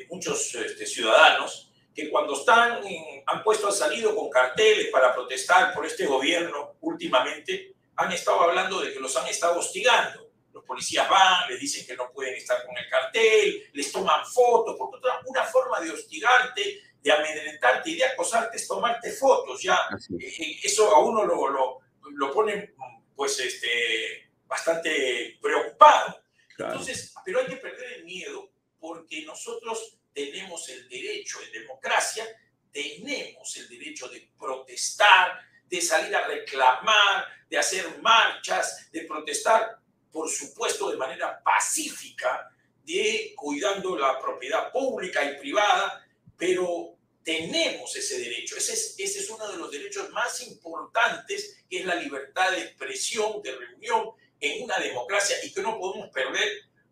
[0.10, 2.82] muchos este, ciudadanos, que cuando están,
[3.26, 8.82] han puesto, han salido con carteles para protestar por este gobierno últimamente, han estado hablando
[8.82, 10.28] de que los han estado hostigando.
[10.54, 14.76] Los policías van, les dicen que no pueden estar con el cartel, les toman fotos,
[14.78, 19.62] porque una forma de hostigarte, de amedrentarte y de acosarte es tomarte fotos.
[19.62, 19.80] Ya,
[20.20, 21.80] eh, eso a uno lo, lo,
[22.12, 22.76] lo pone
[23.18, 26.24] pues este, bastante preocupado.
[26.58, 32.26] Entonces, pero hay que perder el miedo porque nosotros tenemos el derecho en democracia,
[32.72, 39.80] tenemos el derecho de protestar, de salir a reclamar, de hacer marchas, de protestar,
[40.12, 42.52] por supuesto, de manera pacífica,
[42.84, 46.08] de cuidando la propiedad pública y privada,
[46.38, 46.97] pero
[47.28, 48.56] tenemos ese derecho.
[48.56, 52.62] Ese es, ese es uno de los derechos más importantes, que es la libertad de
[52.62, 56.48] expresión, de reunión en una democracia y que no podemos perder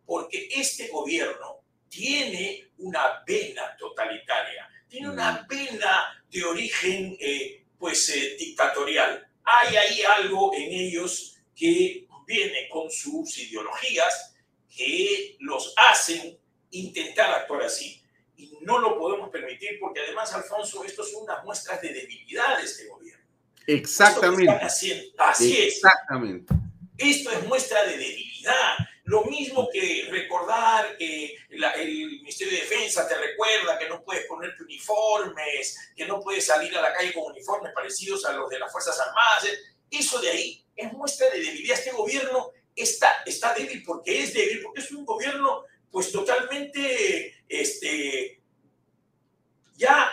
[0.06, 8.36] porque este gobierno tiene una vena totalitaria, tiene una vena de origen eh, pues eh,
[8.38, 9.26] dictatorial.
[9.42, 14.36] Hay ahí algo en ellos que viene con sus ideologías
[14.68, 16.38] que los hacen
[16.72, 18.05] intentar actuar así
[18.38, 22.64] y no lo podemos permitir porque además, Alfonso, esto son unas muestras de debilidad de
[22.64, 23.26] este gobierno.
[23.68, 24.52] Exactamente.
[24.52, 25.76] así es.
[25.76, 26.54] Exactamente.
[26.98, 28.78] Esto es muestra de debilidad.
[29.04, 34.64] Lo mismo que recordar que el Ministerio de Defensa te recuerda que no puedes ponerte
[34.64, 38.72] uniformes, que no puedes salir a la calle con uniformes parecidos a los de las
[38.72, 39.48] Fuerzas Armadas.
[39.92, 41.78] Eso de ahí es muestra de debilidad.
[41.78, 48.42] Este gobierno está, está débil porque es débil, porque es un gobierno pues totalmente este,
[49.76, 50.12] ya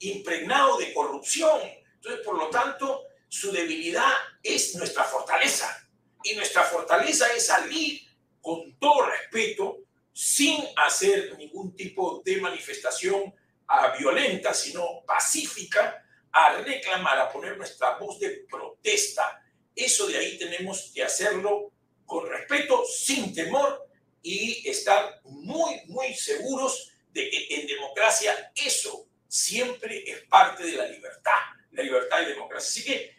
[0.00, 1.60] impregnado de corrupción.
[1.94, 5.88] Entonces, por lo tanto, su debilidad es nuestra fortaleza.
[6.22, 8.02] Y nuestra fortaleza es salir
[8.40, 9.78] con todo respeto,
[10.12, 13.34] sin hacer ningún tipo de manifestación
[13.66, 19.42] a violenta, sino pacífica, a reclamar, a poner nuestra voz de protesta.
[19.74, 21.72] Eso de ahí tenemos que hacerlo
[22.04, 23.89] con respeto, sin temor
[24.22, 30.86] y estar muy, muy seguros de que en democracia eso siempre es parte de la
[30.86, 31.40] libertad,
[31.72, 32.68] la libertad y democracia.
[32.68, 33.16] Así que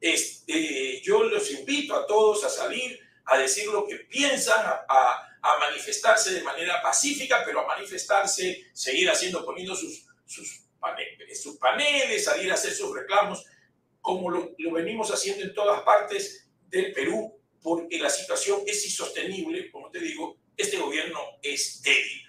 [0.00, 5.30] este, yo los invito a todos a salir a decir lo que piensan, a,
[5.60, 12.24] manifestarse de manera pacífica, pero a manifestarse, seguir haciendo, poniendo sus, sus, paneles, sus paneles,
[12.24, 13.44] salir a hacer sus reclamos,
[14.00, 19.90] como lo venimos haciendo en todas partes del Perú, porque la situación es insostenible, como
[19.90, 22.20] te digo, este gobierno es débil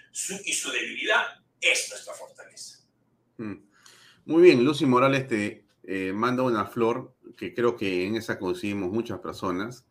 [0.46, 1.26] y su debilidad
[1.60, 2.78] es nuestra fortaleza.
[3.36, 3.56] Hmm.
[4.24, 8.90] Muy bien, Lucy Morales te eh, manda una flor que creo que en esa coincidimos
[8.90, 9.84] muchas personas.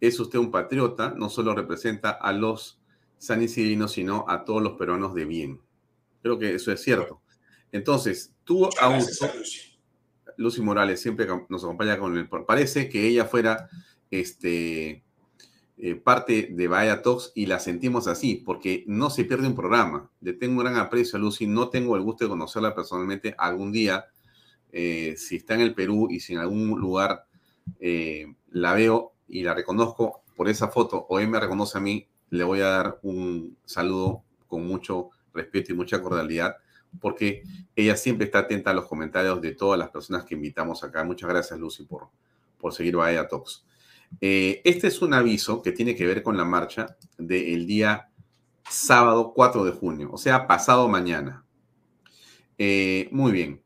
[0.00, 2.80] Es usted un patriota, no solo representa a los
[3.18, 5.60] sanicidinos, sino a todos los peruanos de bien.
[6.22, 7.22] Creo que eso es cierto.
[7.70, 9.30] Entonces, tú, Augusto,
[10.36, 12.28] Lucy Morales siempre nos acompaña con el...
[12.28, 13.68] Parece que ella fuera
[14.10, 15.04] este,
[15.80, 20.10] eh, parte de Vaya Talks y la sentimos así, porque no se pierde un programa.
[20.20, 23.36] Le tengo un gran aprecio a Lucy, no tengo el gusto de conocerla personalmente.
[23.38, 24.06] Algún día,
[24.72, 27.26] eh, si está en el Perú y si en algún lugar
[27.78, 32.08] eh, la veo y la reconozco por esa foto, o él me reconoce a mí,
[32.30, 36.56] le voy a dar un saludo con mucho respeto y mucha cordialidad,
[37.00, 37.44] porque
[37.76, 41.04] ella siempre está atenta a los comentarios de todas las personas que invitamos acá.
[41.04, 42.08] Muchas gracias, Lucy, por,
[42.58, 43.64] por seguir Vaya Talks.
[44.20, 48.10] Eh, este es un aviso que tiene que ver con la marcha del día
[48.68, 51.44] sábado 4 de junio, o sea, pasado mañana.
[52.58, 53.62] Eh, muy bien.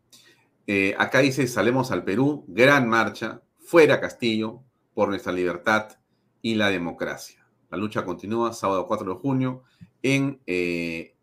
[0.66, 4.62] Eh, acá dice, salemos al Perú, gran marcha, fuera Castillo,
[4.94, 5.98] por nuestra libertad
[6.42, 7.46] y la democracia.
[7.70, 9.62] La lucha continúa sábado 4 de junio
[10.02, 10.40] en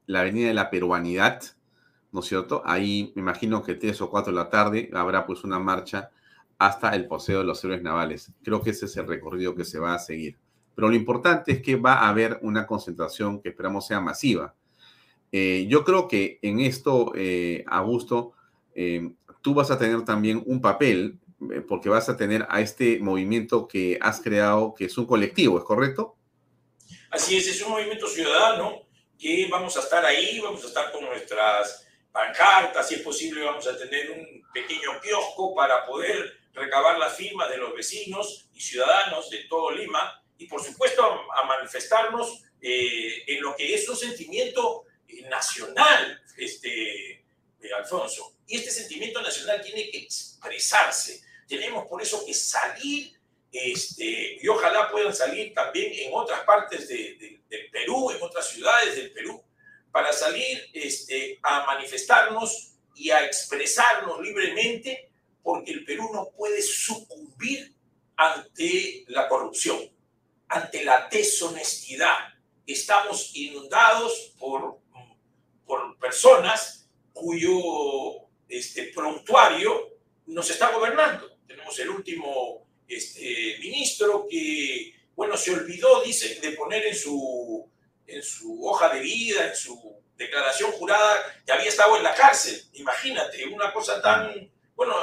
[0.08, 1.42] la Avenida de la Peruanidad,
[2.12, 2.64] ¿no es cierto?
[2.66, 6.10] Ahí me imagino que 3 o 4 de la tarde habrá pues una marcha
[6.60, 8.32] hasta el poseo de los héroes navales.
[8.44, 10.38] Creo que ese es el recorrido que se va a seguir.
[10.76, 14.54] Pero lo importante es que va a haber una concentración que esperamos sea masiva.
[15.32, 18.34] Eh, yo creo que en esto, eh, Augusto,
[18.76, 19.10] eh,
[19.42, 21.18] tú vas a tener también un papel,
[21.70, 25.64] porque vas a tener a este movimiento que has creado, que es un colectivo, ¿es
[25.64, 26.18] correcto?
[27.10, 28.82] Así es, es un movimiento ciudadano
[29.18, 33.66] que vamos a estar ahí, vamos a estar con nuestras pancartas, si es posible vamos
[33.68, 39.30] a tener un pequeño kiosco para poder recabar las firmas de los vecinos y ciudadanos
[39.30, 44.86] de todo Lima y por supuesto a, manifestarnos eh, en lo que es un sentimiento
[45.08, 47.24] eh, nacional, este,
[47.78, 48.36] Alfonso.
[48.48, 51.22] Y este sentimiento nacional tiene que expresarse.
[51.48, 53.14] Tenemos por eso que salir,
[53.52, 58.96] este, y ojalá puedan salir también en otras partes de, del Perú, en otras ciudades
[58.96, 59.44] del Perú,
[59.92, 65.09] para salir este, a manifestarnos y a expresarnos libremente,
[65.44, 67.74] porque el Perú no puede sucumbir
[68.16, 69.80] ante la corrupción,
[70.48, 72.16] ante la deshonestidad.
[72.66, 74.80] Estamos inundados por,
[75.66, 79.98] por personas cuyo este, prontuario
[80.28, 81.38] nos está gobernando.
[81.48, 87.70] Tenemos el último este, ministro que, bueno, se olvidó, dice, de poner en su
[88.10, 92.62] en su hoja de vida, en su declaración jurada, que había estado en la cárcel.
[92.74, 94.96] Imagínate, una cosa tan, bueno,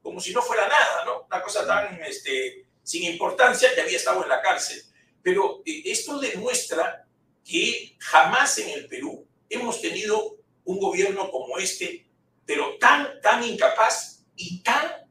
[0.00, 1.24] como si no fuera nada, ¿no?
[1.26, 4.80] Una cosa tan este, sin importancia que había estado en la cárcel.
[5.22, 7.04] Pero eh, esto demuestra
[7.44, 12.06] que jamás en el Perú hemos tenido un gobierno como este,
[12.46, 15.08] pero tan, tan incapaz y tan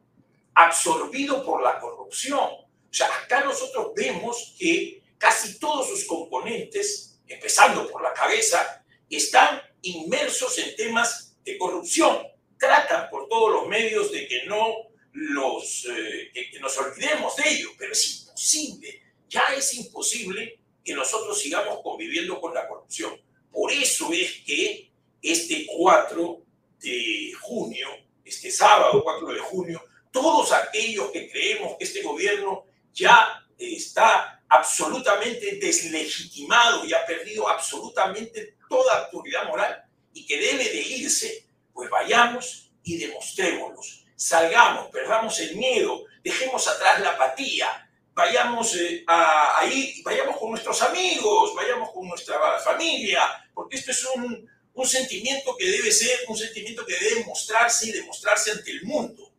[0.54, 2.40] absorbido por la corrupción.
[2.40, 9.62] O sea, acá nosotros vemos que casi todos sus componentes empezando por la cabeza, están
[9.82, 12.26] inmersos en temas de corrupción.
[12.64, 17.72] Tratan por todos los medios de que no los, eh, que nos olvidemos de ello,
[17.77, 23.19] pero es imposible, ya es imposible que nosotros sigamos conviviendo con la corrupción.
[23.52, 24.90] Por eso es que
[25.22, 26.41] este 4
[26.80, 27.90] de junio,
[28.23, 32.64] este sábado 4 de junio, todos aquellos que creemos que este gobierno
[32.94, 39.84] ya está absolutamente deslegitimado y ha perdido absolutamente toda autoridad moral
[40.14, 41.43] y que debe de irse,
[41.74, 43.82] pues vayamos y demostrémoslo.
[44.16, 51.54] Salgamos, perdamos el miedo, dejemos atrás la apatía, vayamos eh, ahí, vayamos con nuestros amigos,
[51.56, 53.22] vayamos con nuestra familia,
[53.54, 54.50] porque esto es un,
[54.86, 59.32] sentimiento que debe ser, un sentimiento que debe mostrarse y demostrarse ante el mundo.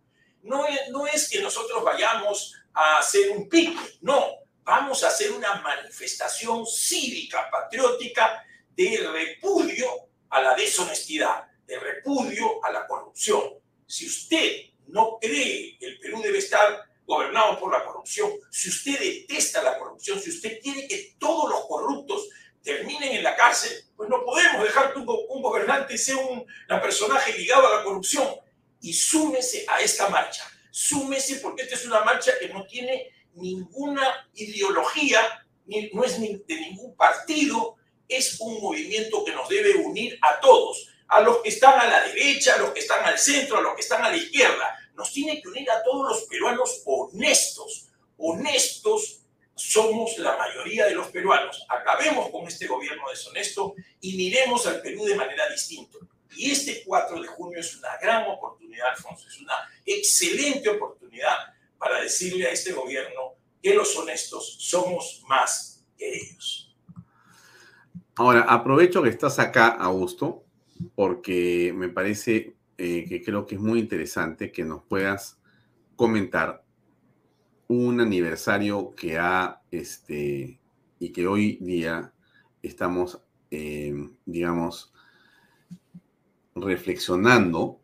[0.42, 0.66] No
[1.06, 4.26] es, que nosotros vayamos a hacer un pique, no,
[4.62, 9.86] vamos a hacer una manifestación cívica, patriótica, de repudio
[10.30, 13.42] a la deshonestidad, de repudio a la corrupción.
[13.86, 18.98] Si usted no cree que el Perú debe estar gobernado por la corrupción, si usted
[18.98, 22.28] detesta la corrupción, si usted quiere que todos los corruptos
[22.62, 26.46] terminen en la cárcel, pues no podemos dejar que un, gobernante sea un
[26.80, 28.26] personaje ligado a la corrupción.
[28.80, 34.28] Y súmese a esta marcha, súmese porque esta es una marcha que no tiene ninguna
[34.34, 35.20] ideología,
[35.92, 37.76] no es de ningún partido,
[38.08, 42.06] es un movimiento que nos debe unir a todos, a los que están a la
[42.06, 44.78] derecha, a los que están al centro, a los que están a la izquierda.
[44.94, 47.88] Nos tiene que unir a todos los peruanos honestos.
[48.16, 49.20] Honestos
[49.54, 51.64] somos la mayoría de los peruanos.
[51.68, 55.98] Acabemos con este gobierno deshonesto y miremos al Perú de manera distinta.
[56.36, 59.54] Y este 4 de junio es una gran oportunidad, Alfonso, es una
[59.86, 61.36] excelente oportunidad
[61.78, 66.74] para decirle a este gobierno que los honestos somos más que ellos.
[68.16, 70.43] Ahora, aprovecho que estás acá, Augusto,
[70.94, 75.38] porque me parece eh, que creo que es muy interesante que nos puedas
[75.96, 76.64] comentar
[77.68, 80.58] un aniversario que ha, este,
[80.98, 82.12] y que hoy día
[82.62, 83.94] estamos, eh,
[84.26, 84.92] digamos,
[86.54, 87.80] reflexionando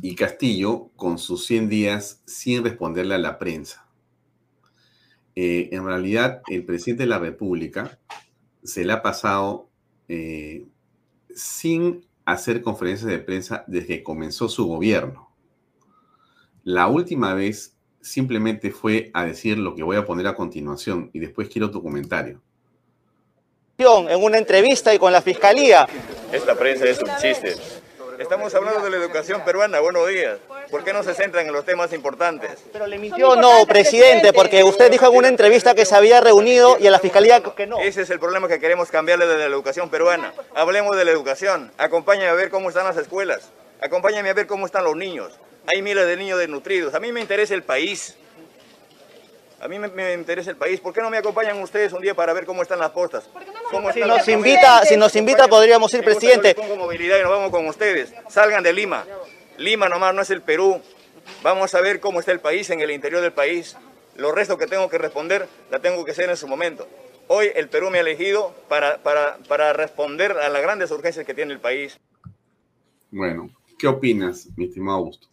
[0.00, 3.88] y Castillo con sus 100 días sin responderle a la prensa.
[5.34, 7.98] Eh, en realidad, el presidente de la República
[8.62, 9.68] se le ha pasado
[11.38, 15.30] sin hacer conferencias de prensa desde que comenzó su gobierno.
[16.64, 21.20] La última vez simplemente fue a decir lo que voy a poner a continuación y
[21.20, 22.40] después quiero tu comentario.
[23.78, 25.86] En una entrevista y con la fiscalía.
[26.32, 27.54] Esta prensa es un chiste.
[28.18, 29.78] Estamos hablando de la educación peruana.
[29.78, 30.38] Buenos días.
[30.70, 32.50] ¿Por qué no se centran en los temas importantes?
[32.72, 36.76] Pero le mintió, no, presidente, porque usted dijo en una entrevista que se había reunido
[36.78, 37.78] y en la fiscalía que no.
[37.78, 40.32] Ese es el problema que queremos cambiarle de la educación peruana.
[40.54, 41.72] Hablemos de la educación.
[41.78, 43.50] Acompáñame a ver cómo están las escuelas.
[43.80, 45.32] Acompáñame a ver cómo están los niños.
[45.66, 46.94] Hay miles de niños desnutridos.
[46.94, 48.16] A mí me interesa el país.
[49.60, 50.80] A mí me, interesa el país.
[50.80, 53.24] ¿Por qué no me acompañan ustedes un día para ver cómo están las postas?
[53.92, 56.54] si nos invita, si nos invita podríamos ir, presidente.
[56.54, 58.12] Pongo movilidad y nos vamos con ustedes.
[58.28, 59.04] Salgan de Lima.
[59.58, 60.80] Lima nomás no es el Perú.
[61.42, 63.76] Vamos a ver cómo está el país en el interior del país.
[64.16, 66.88] Lo resto que tengo que responder la tengo que hacer en su momento.
[67.26, 71.34] Hoy el Perú me ha elegido para, para, para responder a las grandes urgencias que
[71.34, 71.98] tiene el país.
[73.10, 75.28] Bueno, ¿qué opinas, mi estimado Augusto?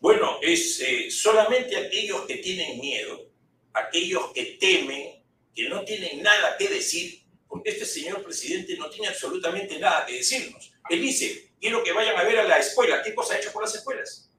[0.00, 3.30] Bueno, es eh, solamente aquellos que tienen miedo,
[3.72, 5.22] aquellos que temen,
[5.54, 10.14] que no tienen nada que decir, porque este señor presidente no tiene absolutamente nada que
[10.14, 10.72] decirnos.
[10.90, 13.62] Él dice, quiero que vayan a ver a la escuela, ¿qué cosa ha hecho por
[13.62, 14.30] las escuelas?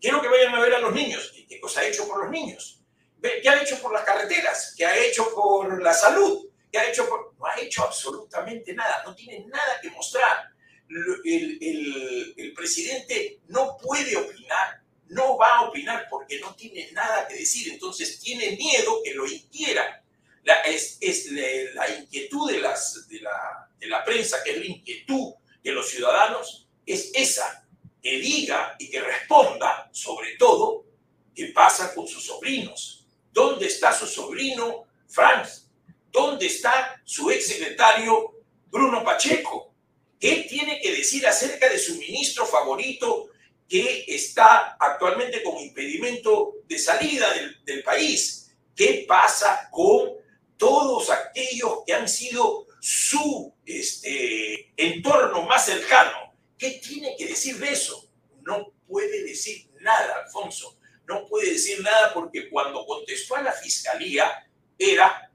[0.00, 2.78] Quiero que vayan a ver a los niños, ¿qué cosa ha hecho por los niños?
[3.20, 4.74] ¿Qué ha hecho por las carreteras?
[4.76, 6.48] ¿Qué ha hecho por la salud?
[6.70, 7.34] ¿Qué ha hecho por...
[7.38, 10.50] No ha hecho absolutamente nada, no tiene nada que mostrar.
[10.88, 17.26] El, el, el presidente no puede opinar, no va a opinar porque no tiene nada
[17.26, 20.02] que decir, entonces tiene miedo que lo inquiera.
[20.44, 24.66] La, es, es la, inquietud de, las, de, la, de la prensa, que es la
[24.66, 27.66] inquietud de los ciudadanos, es esa,
[28.02, 30.86] que diga y que responda, sobre todo,
[31.34, 33.06] qué pasa con sus sobrinos.
[33.32, 35.68] ¿Dónde está su sobrino Franz?
[36.10, 38.34] ¿Dónde está su exsecretario
[38.70, 39.74] Bruno Pacheco?
[40.18, 43.28] ¿Qué tiene que decir acerca de su ministro favorito
[43.68, 47.32] que está actualmente con impedimento de salida
[47.64, 48.50] del, país?
[48.74, 50.14] ¿Qué pasa con
[50.56, 56.27] todos aquellos que han sido su este, entorno más cercano?
[56.58, 58.10] ¿Qué tiene que decir de eso?
[58.42, 60.78] No puede decir nada, Alfonso.
[61.06, 65.30] No puede decir nada porque cuando contestó a la fiscalía era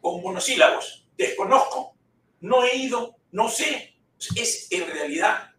[0.00, 1.06] con monosílabos.
[1.16, 1.96] Desconozco,
[2.40, 3.96] no he ido, no sé.
[4.36, 5.50] Es en realidad,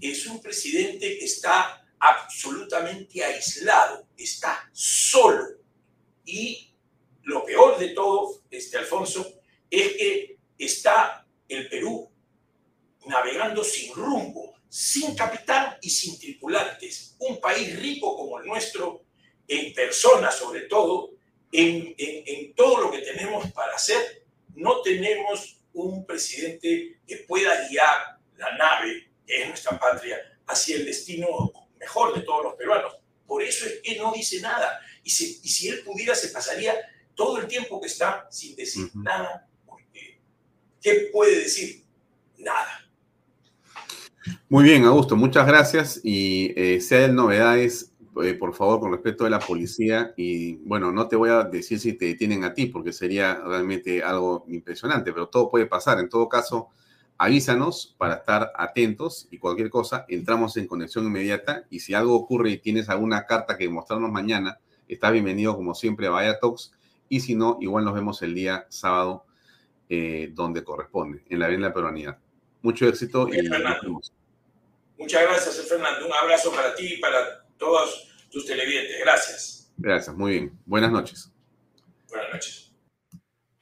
[0.00, 5.58] es un presidente que está absolutamente aislado, está solo.
[6.24, 6.74] Y
[7.22, 12.10] lo peor de todo, este Alfonso, es que está el Perú
[13.06, 17.14] navegando sin rumbo, sin capitán y sin tripulantes.
[17.20, 19.04] Un país rico como el nuestro,
[19.46, 21.12] en personas sobre todo,
[21.52, 24.24] en, en, todo lo que tenemos para hacer,
[24.56, 30.18] no tenemos un presidente que pueda guiar la nave, que es nuestra patria,
[30.48, 32.96] hacia el destino mejor de todos los peruanos.
[33.28, 34.80] Por eso es que no dice nada.
[35.04, 36.74] Y si, y si él pudiera, se pasaría
[37.14, 39.48] todo el tiempo que está sin decir nada.
[39.64, 40.18] Porque,
[40.82, 41.84] ¿Qué puede decir?
[42.38, 42.83] Nada.
[44.54, 46.00] Muy bien, Augusto, muchas gracias.
[46.04, 50.14] Y eh, si hay novedades, eh, por favor, con respecto a la policía.
[50.16, 54.04] Y bueno, no te voy a decir si te detienen a ti, porque sería realmente
[54.04, 55.98] algo impresionante, pero todo puede pasar.
[55.98, 56.68] En todo caso,
[57.18, 61.64] avísanos para estar atentos y cualquier cosa, entramos en conexión inmediata.
[61.68, 66.06] Y si algo ocurre y tienes alguna carta que mostrarnos mañana, estás bienvenido como siempre
[66.06, 66.70] a Vaya Talks.
[67.08, 69.24] Y si no, igual nos vemos el día sábado
[69.88, 72.18] eh, donde corresponde, en la Avenida Peruanidad.
[72.62, 74.13] Mucho éxito y nos vemos.
[75.04, 76.06] Muchas gracias, Fernando.
[76.06, 78.96] Un abrazo para ti y para todos tus televidentes.
[79.00, 79.72] Gracias.
[79.76, 80.58] Gracias, muy bien.
[80.64, 81.30] Buenas noches.
[82.08, 82.72] Buenas noches.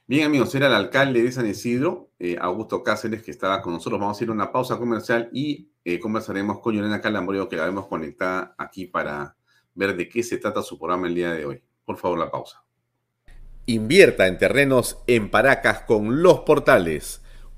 [0.07, 3.99] Bien, amigos, era el alcalde de San Isidro, eh, Augusto Cáceres, que estaba con nosotros.
[3.99, 7.65] Vamos a ir a una pausa comercial y eh, conversaremos con Yolena Calambreo, que la
[7.65, 9.35] vemos conectada aquí para
[9.75, 11.61] ver de qué se trata su programa el día de hoy.
[11.83, 12.63] Por favor, la pausa.
[13.65, 17.21] Invierta en terrenos en Paracas con los portales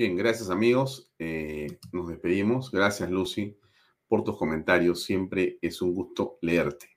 [0.00, 1.12] Bien, gracias amigos.
[1.18, 2.70] Eh, nos despedimos.
[2.70, 3.58] Gracias Lucy
[4.08, 5.02] por tus comentarios.
[5.02, 6.96] Siempre es un gusto leerte.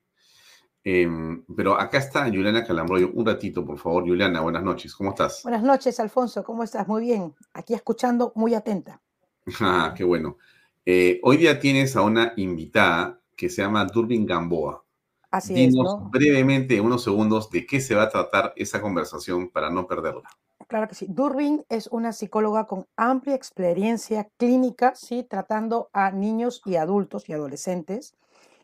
[0.85, 3.11] Em, pero acá está Juliana Calambroyo.
[3.13, 4.07] Un ratito, por favor.
[4.07, 4.95] Juliana, buenas noches.
[4.95, 5.41] ¿Cómo estás?
[5.43, 6.45] Buenas noches, Alfonso.
[6.45, 6.87] ¿Cómo estás?
[6.87, 7.35] Muy bien.
[7.51, 9.01] Aquí escuchando, muy atenta.
[9.59, 10.37] Ah, qué bueno.
[10.85, 14.81] Eh, hoy día tienes a una invitada que se llama Durbin Gamboa.
[15.29, 16.09] Así Dinos es, ¿no?
[16.09, 20.29] brevemente, en unos segundos, de qué se va a tratar esa conversación para no perderla.
[20.73, 21.05] Claro que sí.
[21.07, 25.21] Durbin es una psicóloga con amplia experiencia clínica, ¿sí?
[25.21, 28.15] tratando a niños y adultos y adolescentes.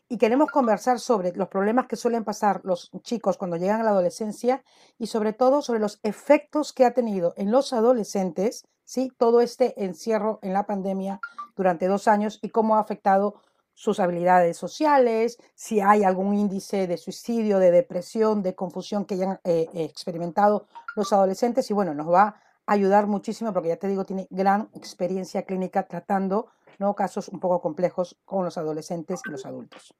[0.08, 3.90] Y queremos conversar sobre los problemas que suelen pasar los chicos cuando llegan a la
[3.90, 4.64] adolescencia
[4.98, 9.12] y sobre todo sobre los efectos que ha tenido en los adolescentes, ¿sí?
[9.16, 11.20] todo este encierro en la pandemia
[11.54, 13.40] durante dos años y cómo ha afectado
[13.80, 19.40] sus habilidades sociales, si hay algún índice de suicidio, de depresión, de confusión que hayan
[19.42, 20.66] eh, experimentado
[20.96, 21.70] los adolescentes.
[21.70, 25.88] Y bueno, nos va a ayudar muchísimo porque ya te digo, tiene gran experiencia clínica
[25.88, 26.94] tratando ¿no?
[26.94, 29.94] casos un poco complejos con los adolescentes y los adultos.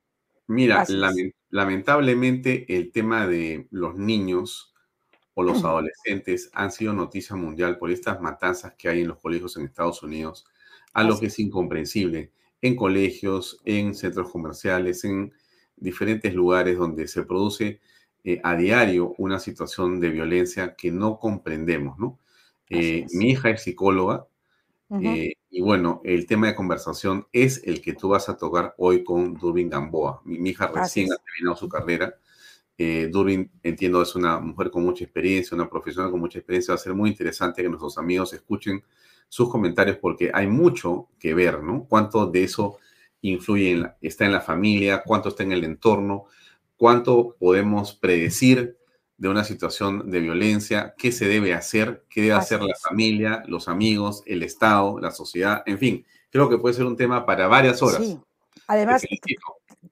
[0.46, 0.84] Mira,
[1.48, 4.74] lamentablemente el tema de los niños
[5.32, 9.56] o los adolescentes han sido noticia mundial por estas matanzas que hay en los colegios
[9.56, 10.44] en Estados Unidos,
[10.92, 12.32] a lo que es incomprensible
[12.62, 15.32] en colegios, en centros comerciales, en
[15.76, 17.80] diferentes lugares donde se produce
[18.22, 21.96] eh, a diario una situación de violencia que no comprendemos,
[22.72, 24.28] Eh, mi hija es psicóloga
[25.02, 29.02] eh, y bueno, el tema de conversación es el que tú vas a tocar hoy
[29.02, 30.20] con Durbin Gamboa.
[30.24, 32.14] Mi, mi hija recién ha terminado su carrera.
[32.78, 36.72] Durbin, entiendo, es una mujer con mucha experiencia, una profesional con mucha experiencia.
[36.72, 38.82] Va a ser muy interesante que nuestros amigos escuchen
[39.30, 41.86] sus comentarios porque hay mucho que ver, ¿no?
[41.88, 42.78] Cuánto de eso
[43.22, 46.24] influye, en la- está en la familia, cuánto está en el entorno,
[46.76, 48.76] cuánto podemos predecir
[49.16, 53.68] de una situación de violencia, qué se debe hacer, qué debe hacer la familia, los
[53.68, 57.82] amigos, el Estado, la sociedad, en fin, creo que puede ser un tema para varias
[57.82, 58.02] horas.
[58.04, 58.18] Sí.
[58.66, 59.02] Además.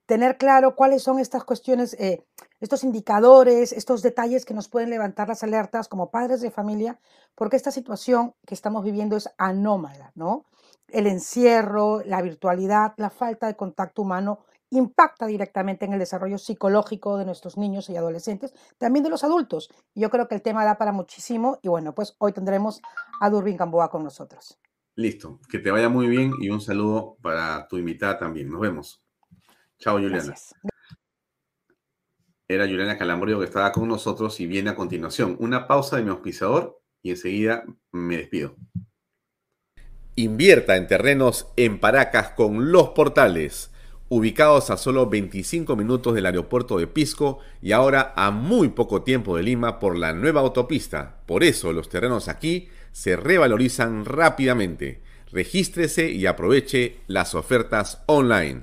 [0.06, 2.24] Tener claro cuáles son estas cuestiones, eh,
[2.60, 6.98] estos indicadores, estos detalles que nos pueden levantar las alertas como padres de familia,
[7.35, 10.44] porque esta situación que estamos viviendo es anómala, ¿no?
[10.89, 14.40] El encierro, la virtualidad, la falta de contacto humano
[14.70, 19.70] impacta directamente en el desarrollo psicológico de nuestros niños y adolescentes, también de los adultos.
[19.94, 22.82] Yo creo que el tema da para muchísimo y bueno, pues hoy tendremos
[23.20, 24.59] a Durbin Gamboa con nosotros.
[24.94, 28.51] Listo, que te vaya muy bien y un saludo para tu invitada también.
[28.51, 29.08] Nos vemos.
[29.79, 30.25] Chao, Juliana.
[30.25, 30.55] Gracias.
[32.51, 36.11] Era Juliana Calambrio que estaba con nosotros y viene a continuación una pausa de mi
[36.11, 38.57] auspiciador y enseguida me despido.
[40.17, 43.71] Invierta en terrenos en Paracas con Los Portales,
[44.09, 49.37] ubicados a solo 25 minutos del aeropuerto de Pisco y ahora a muy poco tiempo
[49.37, 51.21] de Lima por la nueva autopista.
[51.27, 55.03] Por eso los terrenos aquí se revalorizan rápidamente.
[55.31, 58.63] Regístrese y aproveche las ofertas online.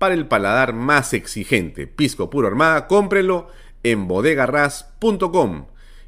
[0.00, 1.86] para el paladar más exigente.
[1.86, 3.48] Pisco puro armada, cómprelo
[3.82, 5.66] en bodegarras.com.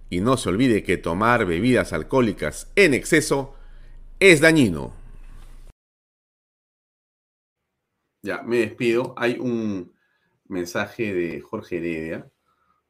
[0.09, 3.55] Y no se olvide que tomar bebidas alcohólicas en exceso
[4.19, 4.95] es dañino.
[8.23, 9.13] Ya, me despido.
[9.19, 9.93] Hay un
[10.49, 12.31] mensaje de Jorge Heredia.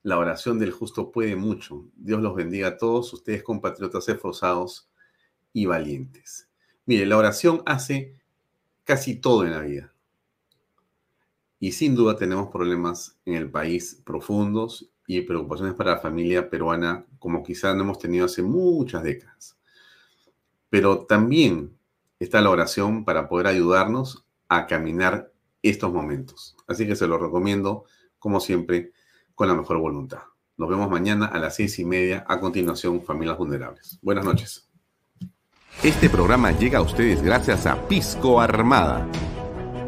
[0.04, 1.84] La oración del justo puede mucho.
[1.96, 4.88] Dios los bendiga a todos ustedes, compatriotas esforzados
[5.52, 6.48] y valientes.
[6.86, 8.20] Mire, la oración hace
[8.84, 9.91] casi todo en la vida.
[11.62, 17.06] Y sin duda tenemos problemas en el país profundos y preocupaciones para la familia peruana
[17.20, 19.56] como quizá no hemos tenido hace muchas décadas.
[20.70, 21.78] Pero también
[22.18, 25.32] está la oración para poder ayudarnos a caminar
[25.62, 26.56] estos momentos.
[26.66, 27.84] Así que se los recomiendo,
[28.18, 28.90] como siempre,
[29.36, 30.22] con la mejor voluntad.
[30.56, 32.24] Nos vemos mañana a las seis y media.
[32.26, 34.00] A continuación, Familias Vulnerables.
[34.02, 34.68] Buenas noches.
[35.84, 39.08] Este programa llega a ustedes gracias a Pisco Armada.